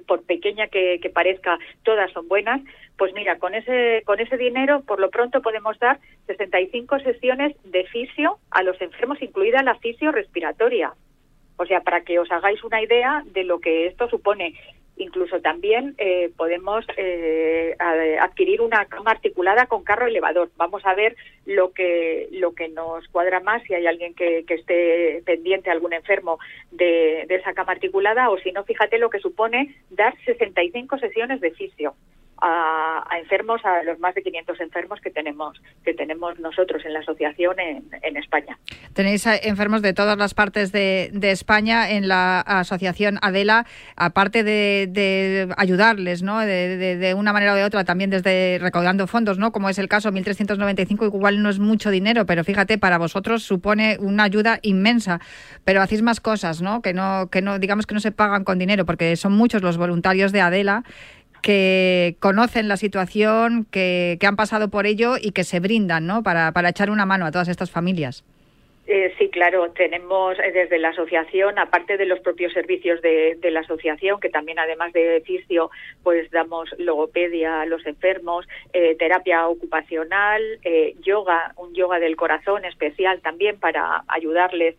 [0.08, 2.62] por pequeña que, que parezca todas son buenas
[3.00, 7.86] pues mira, con ese, con ese dinero, por lo pronto podemos dar 65 sesiones de
[7.86, 10.91] fisio a los enfermos, incluida la fisio respiratoria.
[11.56, 14.54] O sea, para que os hagáis una idea de lo que esto supone.
[15.00, 17.74] Incluso también eh, podemos eh,
[18.20, 20.52] adquirir una cama articulada con carro elevador.
[20.58, 24.56] Vamos a ver lo que lo que nos cuadra más si hay alguien que, que
[24.56, 26.38] esté pendiente, algún enfermo
[26.72, 31.39] de, de esa cama articulada, o si no, fíjate lo que supone dar 65 sesiones
[31.39, 31.95] de fisio
[32.42, 37.00] a, enfermos, a los más de 500 enfermos que tenemos que tenemos nosotros en la
[37.00, 38.58] asociación en, en España.
[38.94, 43.66] Tenéis enfermos de todas las partes de, de España en la asociación Adela,
[43.96, 46.40] aparte de, de ayudarles, ¿no?
[46.40, 49.52] De, de, una manera o de otra, también desde recaudando fondos, ¿no?
[49.52, 53.98] Como es el caso 1.395, igual no es mucho dinero, pero fíjate, para vosotros supone
[54.00, 55.20] una ayuda inmensa.
[55.66, 56.82] Pero hacéis más cosas, ¿no?
[56.82, 59.78] Que no, que no, digamos que no se pagan con dinero, porque son muchos los
[59.78, 60.84] voluntarios de Adela
[61.42, 66.24] que conocen la situación, que, que, han pasado por ello y que se brindan ¿no?
[66.24, 68.24] para, para echar una mano a todas estas familias.
[68.92, 73.52] Eh, sí, claro, tenemos eh, desde la asociación, aparte de los propios servicios de, de,
[73.52, 75.70] la asociación, que también además de fisio,
[76.02, 82.66] pues damos logopedia a los enfermos, eh, terapia ocupacional, eh, yoga, un yoga del corazón
[82.66, 84.76] especial también para ayudarles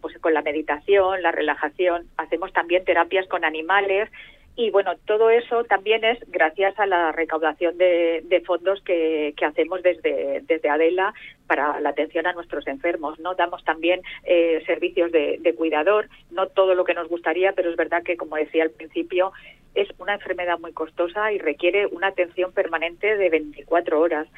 [0.00, 2.08] pues con la meditación, la relajación.
[2.16, 4.10] Hacemos también terapias con animales
[4.54, 9.44] y bueno, todo eso también es gracias a la recaudación de, de fondos que, que,
[9.46, 11.14] hacemos desde, desde Adela
[11.46, 13.18] para la atención a nuestros enfermos.
[13.18, 17.70] No damos también eh, servicios de, de, cuidador, no todo lo que nos gustaría, pero
[17.70, 19.32] es verdad que, como decía al principio,
[19.74, 24.28] es una enfermedad muy costosa y requiere una atención permanente de 24 horas.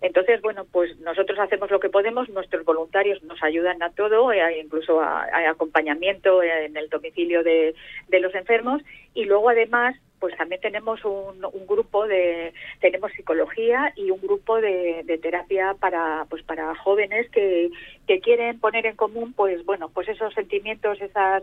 [0.00, 4.60] Entonces, bueno, pues nosotros hacemos lo que podemos, nuestros voluntarios nos ayudan a todo, eh,
[4.62, 7.74] incluso a, a, acompañamiento en el domicilio de,
[8.08, 8.82] de los enfermos.
[9.14, 14.60] Y luego además pues también tenemos un, un, grupo de tenemos psicología y un grupo
[14.60, 17.70] de, de, terapia para pues para jóvenes que,
[18.06, 21.42] que quieren poner en común pues bueno pues esos sentimientos esas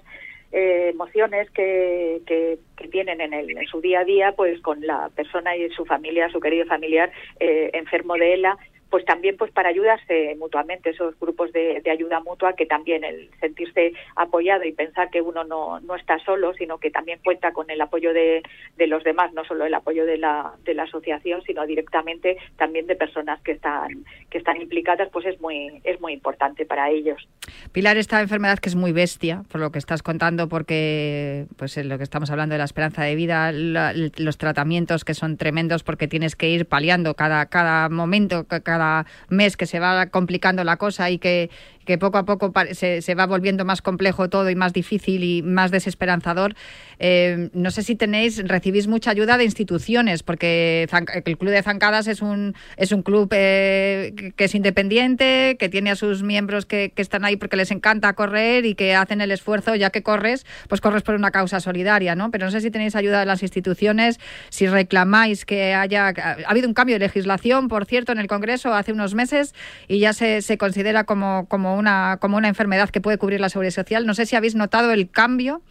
[0.51, 4.79] eh, emociones que, que, que, tienen en, el, en su día a día pues con
[4.85, 8.57] la persona y su familia su querido familiar eh, enfermo de ELA
[8.97, 13.93] pues también pues para ayudarse mutuamente, esos grupos de, ayuda mutua que también el sentirse
[14.15, 17.79] apoyado y pensar que uno no, no está solo, sino que también cuenta con el
[17.79, 18.41] apoyo de,
[18.75, 22.87] de los demás, no solo el apoyo de la, de la asociación, sino directamente también
[22.87, 27.27] de personas que están, que están implicadas, pues es muy, es muy importante para ellos.
[27.73, 31.87] Pilar, esta enfermedad que es muy bestia, por lo que estás contando, porque pues en
[31.87, 36.07] lo que estamos hablando de la esperanza de vida, los tratamientos que son tremendos porque
[36.07, 38.86] tienes que ir paliando cada, cada momento, cada
[39.29, 41.49] mes que se va complicando la cosa y que,
[41.87, 45.41] que poco a poco se, se, va volviendo más complejo todo y más difícil y
[45.41, 46.53] más desesperanzador.
[46.99, 50.87] Eh, no sé si tenéis, recibís mucha ayuda de instituciones, porque
[51.25, 55.89] el Club de Zancadas es un, es un club eh, que es independiente, que tiene
[55.89, 59.31] a sus miembros que, que, están ahí porque les encanta correr y que hacen el
[59.31, 62.31] esfuerzo, ya que corres, pues corres por una causa solidaria, ¿no?
[62.31, 64.19] Pero no sé si tenéis ayuda de las instituciones,
[64.49, 66.07] si reclamáis que haya...
[66.07, 69.55] Ha habido un cambio de legislación, por cierto, en el Congreso hace unos meses
[69.87, 73.49] y ya se, se considera como, como una, como una enfermedad que puede cubrir la
[73.49, 74.05] seguridad social.
[74.05, 75.61] No sé si habéis notado el cambio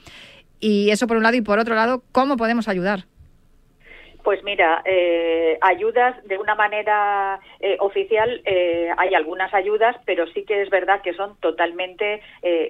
[0.60, 3.04] y eso por un lado y por otro lado, ¿cómo podemos ayudar?
[4.26, 10.44] Pues mira, eh, ayudas de una manera eh, oficial eh, hay algunas ayudas, pero sí
[10.44, 12.20] que es verdad que son totalmente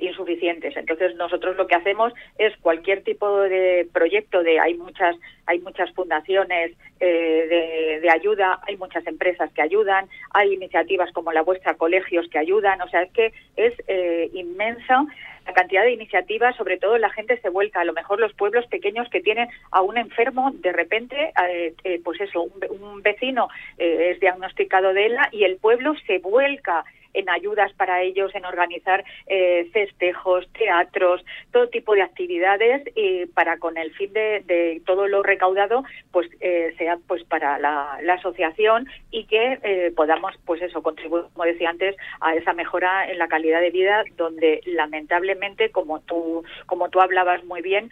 [0.02, 0.76] insuficientes.
[0.76, 5.16] Entonces nosotros lo que hacemos es cualquier tipo de proyecto de hay muchas
[5.46, 11.42] hay muchas fundaciones de, de, ayuda, hay muchas empresas que ayudan, hay iniciativas como la
[11.42, 13.74] vuestra, colegios que ayudan, o sea es que es
[14.34, 15.06] inmenso
[15.46, 18.66] la cantidad de iniciativas, sobre todo la gente se vuelca, a lo mejor los pueblos
[18.66, 24.10] pequeños que tienen a un enfermo, de repente, eh, eh, pues eso, un, vecino eh,
[24.12, 26.84] es diagnosticado de ELA y el pueblo se vuelca
[27.16, 33.58] en ayudas para ellos, en organizar eh, festejos, teatros, todo tipo de actividades y para
[33.58, 39.24] con el fin de, todo lo recaudado pues eh, sea pues para la, asociación y
[39.24, 43.60] que eh, podamos pues eso contribuir como decía antes a esa mejora en la calidad
[43.60, 47.90] de vida donde lamentablemente como tú como tú hablabas muy bien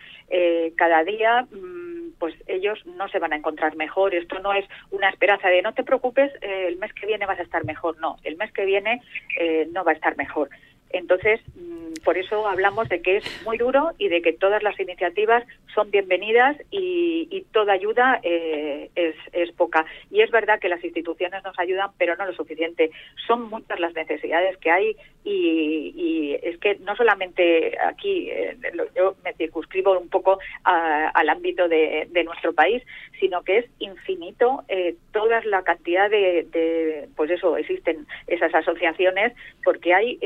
[0.77, 4.15] cada día mm, pues ellos no se van a encontrar mejor.
[4.15, 7.39] Esto no es una esperanza de no te preocupes, eh, el mes que viene vas
[7.39, 7.99] a estar mejor.
[8.01, 9.03] No, el mes que viene
[9.39, 10.51] eh, no va a estar mejor.
[10.95, 14.79] Entonces, mm, por eso hablamos de que es muy duro y de que todas las
[14.79, 19.87] iniciativas son bienvenidas y, toda ayuda eh, es, poca.
[20.11, 22.91] Y es verdad que las instituciones nos ayudan, pero no lo suficiente.
[23.27, 28.57] Son muchas las necesidades que hay y, es que no solamente aquí, eh,
[28.97, 32.83] yo me circunscribo un poco al ámbito de, nuestro país,
[33.21, 39.33] sino que es infinito eh, toda la cantidad de, pues eso, existen esas asociaciones
[39.63, 40.19] porque hay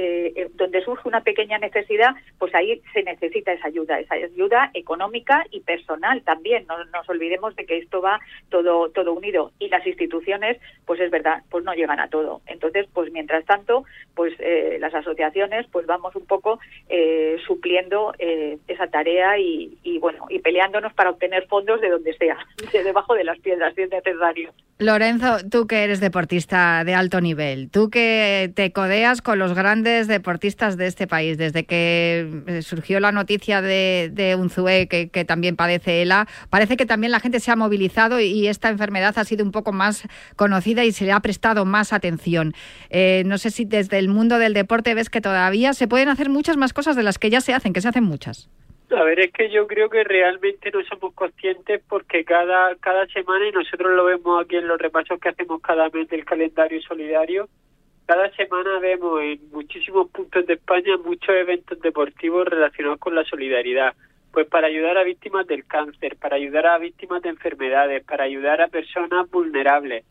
[0.58, 5.60] donde surge una pequeña necesidad, pues ahí se necesita esa ayuda, esa ayuda económica y
[5.60, 6.66] personal también.
[6.68, 11.10] No nos olvidemos de que esto va todo todo unido y las instituciones, pues es
[11.10, 12.42] verdad, pues no llegan a todo.
[12.46, 13.84] Entonces, pues mientras tanto,
[14.14, 19.98] pues eh, las asociaciones, pues vamos un poco eh, supliendo eh, esa tarea y, y,
[19.98, 22.36] bueno y peleándonos para obtener fondos de donde sea,
[22.72, 24.52] de debajo de las piedras si es necesario.
[24.80, 30.06] Lorenzo, tú que eres deportista de alto nivel, tú que te codeas con los grandes
[30.06, 35.24] deportistas de este país, desde que eh, surgió la noticia de, de Unzué, que, que,
[35.24, 39.24] también padece ELA, parece que también la gente se ha movilizado y esta enfermedad ha
[39.24, 42.54] sido un poco más conocida y se le ha prestado más atención.
[42.90, 46.28] Eh, no sé si desde el mundo del deporte ves que todavía se pueden hacer
[46.28, 48.48] muchas más cosas de las que ya se hacen, que se hacen muchas.
[48.90, 53.46] A ver, es que yo creo que realmente no somos conscientes porque cada, cada semana,
[53.46, 57.48] y nosotros lo vemos aquí en los repasos que hacemos cada mes del calendario solidario,
[58.08, 63.94] cada semana vemos en muchísimos puntos de España muchos eventos deportivos relacionados con la solidaridad.
[64.32, 68.62] Pues para ayudar a víctimas del cáncer, para ayudar a víctimas de enfermedades, para ayudar
[68.62, 70.06] a personas vulnerables.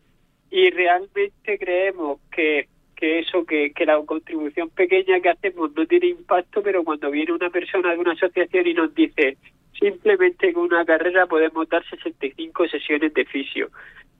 [0.51, 6.07] Y realmente creemos que que eso, que, que la contribución pequeña que hacemos no tiene
[6.07, 9.37] impacto, pero cuando viene una persona de una asociación y nos dice
[9.79, 13.69] simplemente con una carrera podemos dar 65 sesiones de fisio,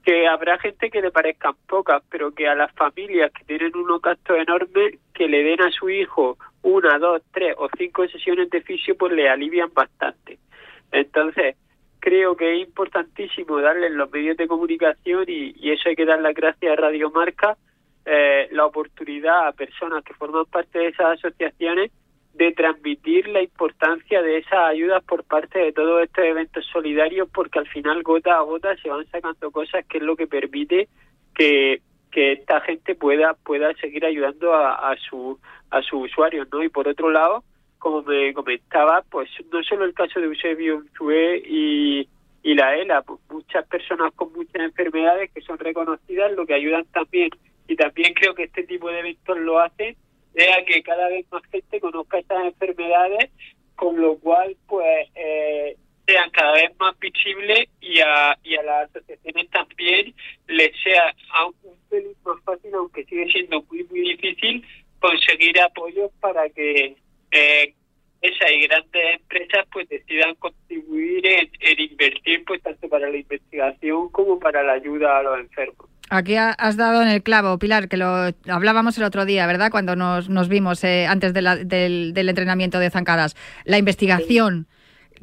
[0.08, 4.00] que habrá gente que le parezcan pocas, pero que a las familias que tienen unos
[4.00, 8.62] gastos enormes, que le den a su hijo una, dos, tres o cinco sesiones de
[8.62, 10.38] fisio, pues le alivian bastante.
[10.92, 11.56] Entonces,
[12.00, 16.22] creo que es importantísimo darle los medios de comunicación y, y eso hay que dar
[16.22, 17.58] las gracias a Radio Marca
[18.06, 21.92] eh, la oportunidad a personas que forman parte de esas asociaciones
[22.38, 27.58] de transmitir la importancia de esas ayudas por parte de todos estos eventos solidarios porque
[27.58, 30.88] al final gota a gota se van sacando cosas que es lo que permite
[31.34, 31.82] que,
[32.12, 35.38] que esta gente pueda pueda seguir ayudando a, su
[35.70, 37.42] a sus usuarios no y por otro lado
[37.78, 42.08] como me comentaba pues no solo el caso de Eusebio Unzué y
[42.40, 46.84] y la ELA, pues muchas personas con muchas enfermedades que son reconocidas, lo que ayudan
[46.92, 47.30] también.
[47.66, 49.96] Y también creo que este tipo de eventos lo hacen,
[50.38, 53.30] es a que cada vez más gente conozca estas enfermedades,
[53.76, 55.76] con lo cual pues eh,
[56.06, 60.14] sean cada vez más visibles y a, y a las asociaciones también
[60.46, 61.14] les sea
[61.46, 64.64] un pelín más fácil, aunque sigue siendo muy, muy difícil,
[65.00, 66.96] conseguir apoyos para que
[67.30, 67.74] eh,
[68.20, 74.62] esas grandes empresas pues decidan contribuir en, invertir pues tanto para la investigación como para
[74.62, 75.88] la ayuda a los enfermos.
[76.10, 79.70] Aquí has dado en el clavo, Pilar, que lo hablábamos el otro día, ¿verdad?
[79.70, 83.36] Cuando nos, nos vimos eh, antes del, del, entrenamiento de zancadas.
[83.64, 84.66] La investigación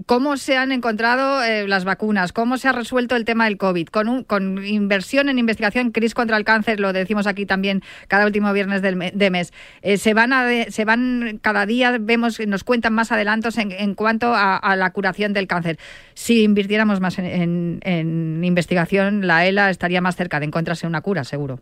[0.06, 3.88] cómo se han encontrado eh, las vacunas, cómo se ha resuelto el tema del COVID,
[3.88, 8.52] con, con inversión en investigación, crisis contra el cáncer, lo decimos aquí también cada último
[8.54, 9.54] viernes del de mes.
[9.82, 10.32] Eh, se van
[10.70, 15.48] se van cada día vemos nos cuentan más adelantos en, cuanto a, la curación del
[15.48, 15.78] cáncer.
[16.14, 21.60] Si invirtiéramos más en investigación, la ELA estaría más cerca de encontrarse una cura, seguro.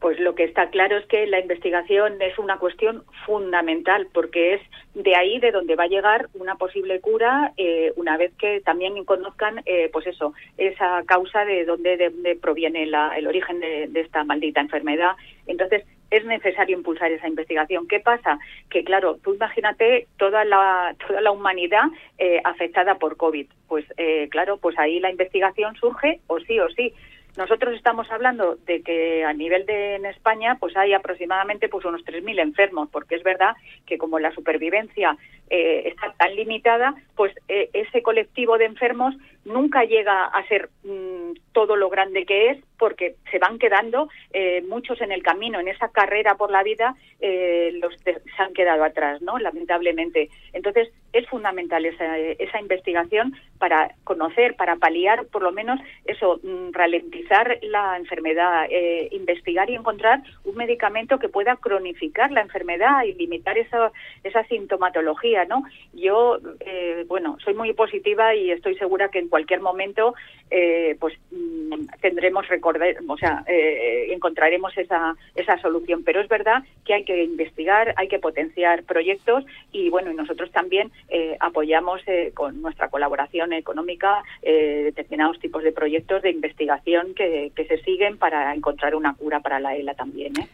[0.00, 4.62] Pues lo que está claro es que la investigación es una cuestión fundamental porque es
[4.94, 9.04] de ahí de donde va a llegar una posible cura eh, una vez que también
[9.04, 15.16] conozcan, eh, pues eso, esa causa de dónde proviene el origen de, esta maldita enfermedad.
[15.46, 17.86] Entonces es necesario impulsar esa investigación.
[17.86, 18.38] ¿Qué pasa?
[18.70, 21.84] Que claro, tú imagínate toda la toda la humanidad
[22.18, 23.46] eh, afectada por COVID.
[23.68, 23.84] Pues
[24.30, 26.94] claro, pues ahí la investigación surge o sí o sí.
[27.36, 32.04] Nosotros estamos hablando de que a nivel de en España pues hay aproximadamente pues unos
[32.04, 33.56] 3.000 enfermos, porque es verdad
[33.86, 35.16] que como la supervivencia
[35.48, 39.14] eh, está tan limitada, pues eh, ese colectivo de enfermos
[39.44, 44.62] nunca llega a ser mm, todo lo grande que es, porque se van quedando eh,
[44.62, 49.20] muchos en el camino, en esa carrera por la vida, los se han quedado atrás,
[49.20, 49.38] ¿no?
[49.38, 50.30] Lamentablemente.
[50.54, 56.72] Entonces es fundamental esa, esa investigación para conocer, para paliar, por lo menos eso, mm,
[56.72, 58.68] ralentizar la enfermedad,
[59.10, 63.92] investigar y encontrar un medicamento que pueda cronificar la enfermedad y limitar esa,
[64.24, 65.00] esa sintomatología
[65.48, 65.64] ¿no?
[65.92, 70.14] Yo, eh, bueno, soy muy positiva y estoy segura que cualquier momento,
[70.50, 76.02] eh, pues mm, tendremos recordar, o sea, eh, encontraremos esa, esa solución.
[76.04, 80.50] Pero es verdad que hay que investigar, hay que potenciar proyectos y, bueno, y nosotros
[80.50, 80.90] también
[81.38, 82.02] apoyamos
[82.34, 88.52] con nuestra colaboración económica determinados tipos de proyectos de investigación que, que se siguen para
[88.54, 90.48] encontrar una cura para la ELA también, ¿eh?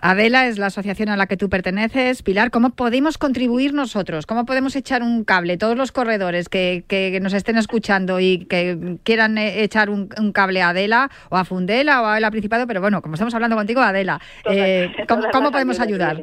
[0.00, 2.22] Adela es la asociación a la que tú perteneces.
[2.22, 4.26] Pilar, ¿cómo podemos contribuir nosotros?
[4.26, 5.56] ¿Cómo podemos echar un cable?
[5.56, 10.70] Todos los corredores que, nos estén escuchando y que quieran eh, echar un, cable a
[10.70, 14.20] Adela o a Fundela o a Adela Principado, pero bueno, como estamos hablando contigo, Adela,
[14.50, 14.90] eh,
[15.32, 16.22] ¿cómo, podemos ayudar?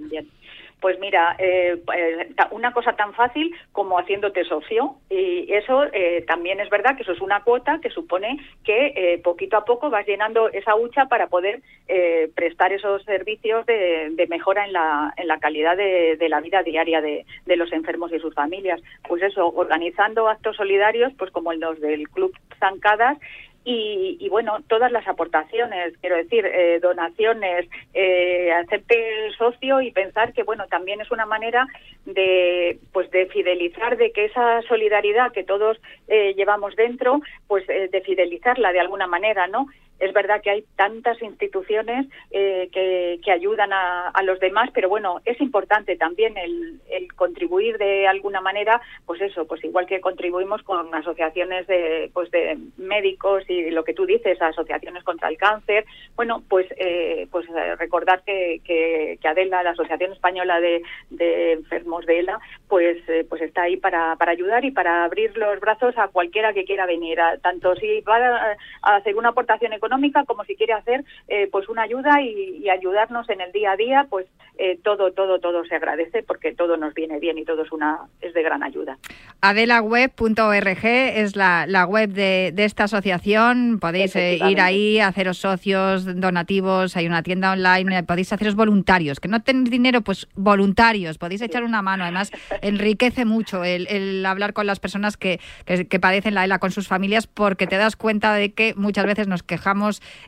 [0.84, 4.98] Pues mira, eh, eh, una cosa tan fácil como haciéndote socio.
[5.10, 9.56] Y eso eh, también es verdad que eso es una cuota que supone que poquito
[9.56, 11.62] a poco vas llenando esa hucha para poder
[12.36, 17.26] prestar esos servicios de, mejora en la, en la calidad de, la vida diaria de,
[17.56, 18.82] los enfermos y sus familias.
[19.08, 23.18] Pues eso, organizando actos solidarios, pues como los del Club Zancadas,
[23.66, 30.44] y, bueno, todas las aportaciones, quiero decir, eh, donaciones, eh, hacerte socio y pensar que,
[30.44, 31.66] bueno, también es una manera
[32.06, 37.88] de, pues, de fidelizar, de que esa solidaridad que todos eh, llevamos dentro, pues, eh,
[37.90, 39.68] de fidelizarla de alguna manera, ¿no?
[40.00, 44.90] Es verdad que hay tantas instituciones eh, que, que, ayudan a, a, los demás, pero
[44.90, 50.02] bueno, es importante también el, el, contribuir de alguna manera, pues eso, pues igual que
[50.02, 55.38] contribuimos con asociaciones de, pues de médicos y lo que tú dices, asociaciones contra el
[55.38, 55.86] cáncer,
[56.16, 60.82] bueno, pues, eh, pues eh, recordar que, que, Adela, la Asociación Española de,
[61.12, 65.36] de Enfermos de ELA, pues, eh, pues está ahí para, para ayudar y para abrir
[65.38, 69.72] los brazos a cualquiera que quiera venir, tanto si va a, a hacer una aportación
[69.74, 73.74] económica, económica como si quiere hacer eh, pues una ayuda y, ayudarnos en el día
[73.74, 74.26] a día, pues
[74.58, 78.00] eh, todo, todo, todo se agradece porque todo nos viene bien y todo es una
[78.22, 78.98] es de gran ayuda.
[79.42, 83.80] Adelaweb.org es la, la web de, esta asociación.
[83.80, 89.20] Podéis eh, ir ahí, haceros socios, donativos, hay una tienda online, podéis haceros voluntarios.
[89.20, 92.04] Que no tenéis dinero, pues voluntarios, podéis echar una mano.
[92.04, 92.32] Además,
[92.62, 96.88] enriquece mucho el, hablar con las personas que, que, que padecen la ELA con sus
[96.88, 99.73] familias porque te das cuenta de que muchas veces nos quejamos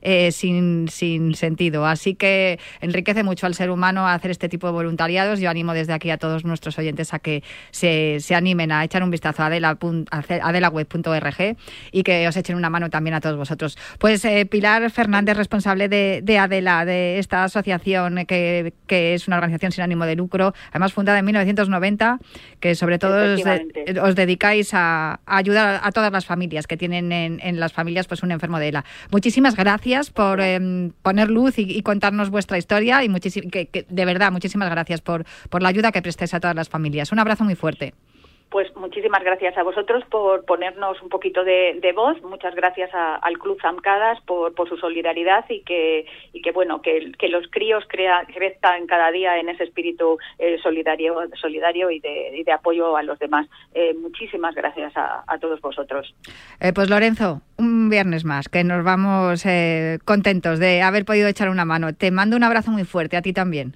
[0.01, 1.85] eh, sin, sin sentido.
[1.85, 5.39] Así que enriquece mucho al ser humano hacer este tipo de voluntariados.
[5.39, 9.03] Yo animo desde aquí a todos nuestros oyentes a que se, se animen a echar
[9.03, 11.57] un vistazo a adelaweb.org
[11.91, 13.77] y que os echen una mano también a todos vosotros.
[13.99, 19.37] Pues eh, Pilar Fernández, responsable de, de, Adela, de esta asociación que, que es una
[19.37, 22.19] organización sin ánimo de lucro, además fundada en 1990
[22.59, 23.15] que sobre todo
[24.03, 28.31] os, dedicáis a, ayudar a todas las familias que tienen en, las familias pues un
[28.31, 28.85] enfermo de ELA.
[29.11, 34.69] Muchísimas gracias por em, poner luz y, contarnos vuestra historia y que, de verdad, muchísimas
[34.69, 37.11] gracias por, por la ayuda que prestáis a todas las familias.
[37.11, 37.93] Un abrazo muy fuerte.
[38.49, 42.21] Pues muchísimas gracias a vosotros por ponernos un poquito de, voz.
[42.21, 46.05] Muchas gracias al Club Zamcadas por, su solidaridad y que,
[46.53, 51.99] bueno, que, los críos crea, crezcan cada día en ese espíritu eh, solidario, solidario y
[51.99, 53.47] de, apoyo a los demás.
[53.73, 56.13] Eh, muchísimas gracias a, todos vosotros.
[56.61, 59.43] Eh, pues Lorenzo, un viernes más, que nos vamos
[60.05, 61.93] contentos de haber podido echar una mano.
[61.93, 63.75] Te mando un abrazo muy fuerte, a ti también.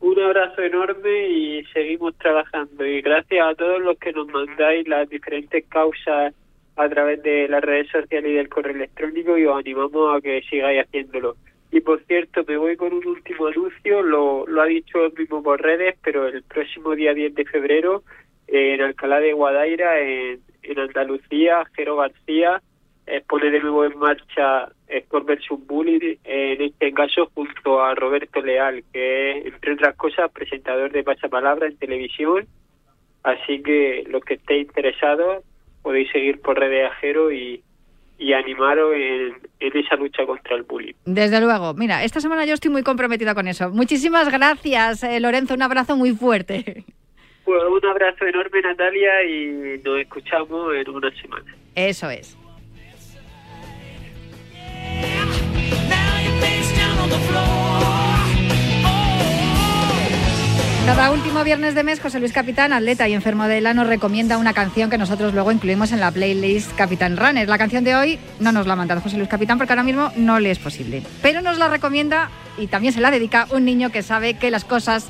[0.00, 2.86] Un abrazo enorme y seguimos trabajando.
[2.86, 6.34] Y gracias a todos los que nos mandáis las diferentes causas
[6.76, 10.42] a través de las redes sociales y del correo electrónico y os animamos a que
[10.42, 11.36] sigáis haciéndolo.
[11.72, 15.42] Y por cierto, me voy con un último anuncio, lo, lo ha dicho el mismo
[15.42, 18.04] por redes, pero el próximo día 10 de febrero
[18.46, 22.62] en Alcalá de Guadaira, en, en Andalucía, Jero García
[23.26, 28.82] pone de nuevo en marcha Sport vs Bully, en este caso junto a Roberto Leal,
[28.92, 32.46] que es, entre otras cosas, presentador de Pasapalabra en televisión.
[33.22, 35.44] Así que los que estéis interesados
[35.82, 37.62] podéis seguir por Red de Ajero y,
[38.18, 40.94] y animaros en, esa lucha contra el bullying.
[41.04, 41.74] Desde luego.
[41.74, 43.70] Mira, esta semana yo estoy muy comprometida con eso.
[43.70, 45.54] Muchísimas gracias, eh, Lorenzo.
[45.54, 46.84] Un abrazo muy fuerte.
[47.44, 51.56] Pues un abrazo enorme, Natalia, y nos escuchamos en una semana.
[51.74, 52.36] Eso es.
[60.88, 64.38] Cada último viernes de mes, José Luis Capitán, atleta y enfermo de ELA, nos recomienda
[64.38, 67.46] una canción que nosotros luego incluimos en la playlist Capitán Runner.
[67.46, 70.10] La canción de hoy no nos la ha mandado José Luis Capitán porque ahora mismo
[70.16, 71.02] no le es posible.
[71.22, 74.64] Pero nos la recomienda y también se la dedica un niño que sabe que las
[74.64, 75.06] cosas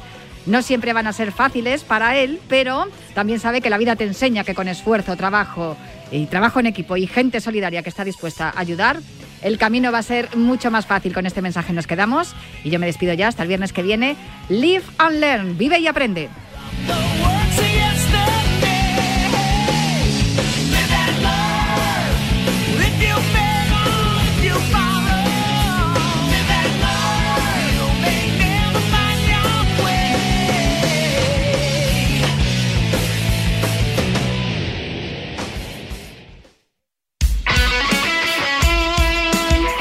[0.47, 4.05] no siempre van a ser fáciles para él, pero también sabe que la vida te
[4.05, 5.77] enseña que con esfuerzo, trabajo
[6.11, 8.99] y trabajo en equipo y gente solidaria que está dispuesta a ayudar,
[9.43, 11.12] el camino va a ser mucho más fácil.
[11.12, 12.34] Con este mensaje nos quedamos
[12.64, 14.16] y yo me despido ya hasta el viernes que viene.
[14.49, 16.28] Live and learn, vive y aprende.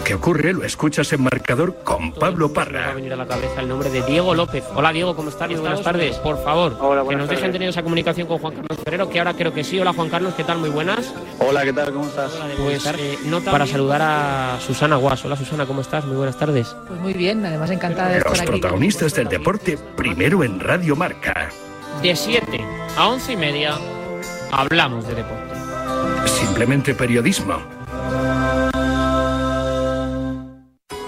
[0.00, 2.86] Lo que ocurre lo escuchas en marcador con Pablo Parra.
[2.86, 4.64] va a venir a la cabeza el nombre de Diego López.
[4.74, 5.50] Hola Diego, ¿cómo estás?
[5.50, 6.16] Muy buenas tardes.
[6.16, 6.74] Por favor,
[7.06, 9.78] que nos dejen tener esa comunicación con Juan Carlos Ferrero, que ahora creo que sí.
[9.78, 10.56] Hola Juan Carlos, ¿qué tal?
[10.56, 11.12] Muy buenas.
[11.38, 11.92] Hola, ¿qué tal?
[11.92, 12.32] ¿Cómo estás?
[12.56, 15.22] Pues eh, para saludar a Susana Guas.
[15.22, 16.06] Hola Susana, ¿cómo estás?
[16.06, 16.74] Muy buenas tardes.
[16.88, 21.50] Pues muy bien, además encantada de estar Los protagonistas del deporte, primero en Radio Marca.
[22.02, 22.58] De 7
[22.96, 23.74] a 11 y media,
[24.50, 25.54] hablamos de deporte.
[26.24, 27.58] Simplemente periodismo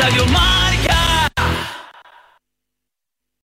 [0.00, 0.49] Radio Marca.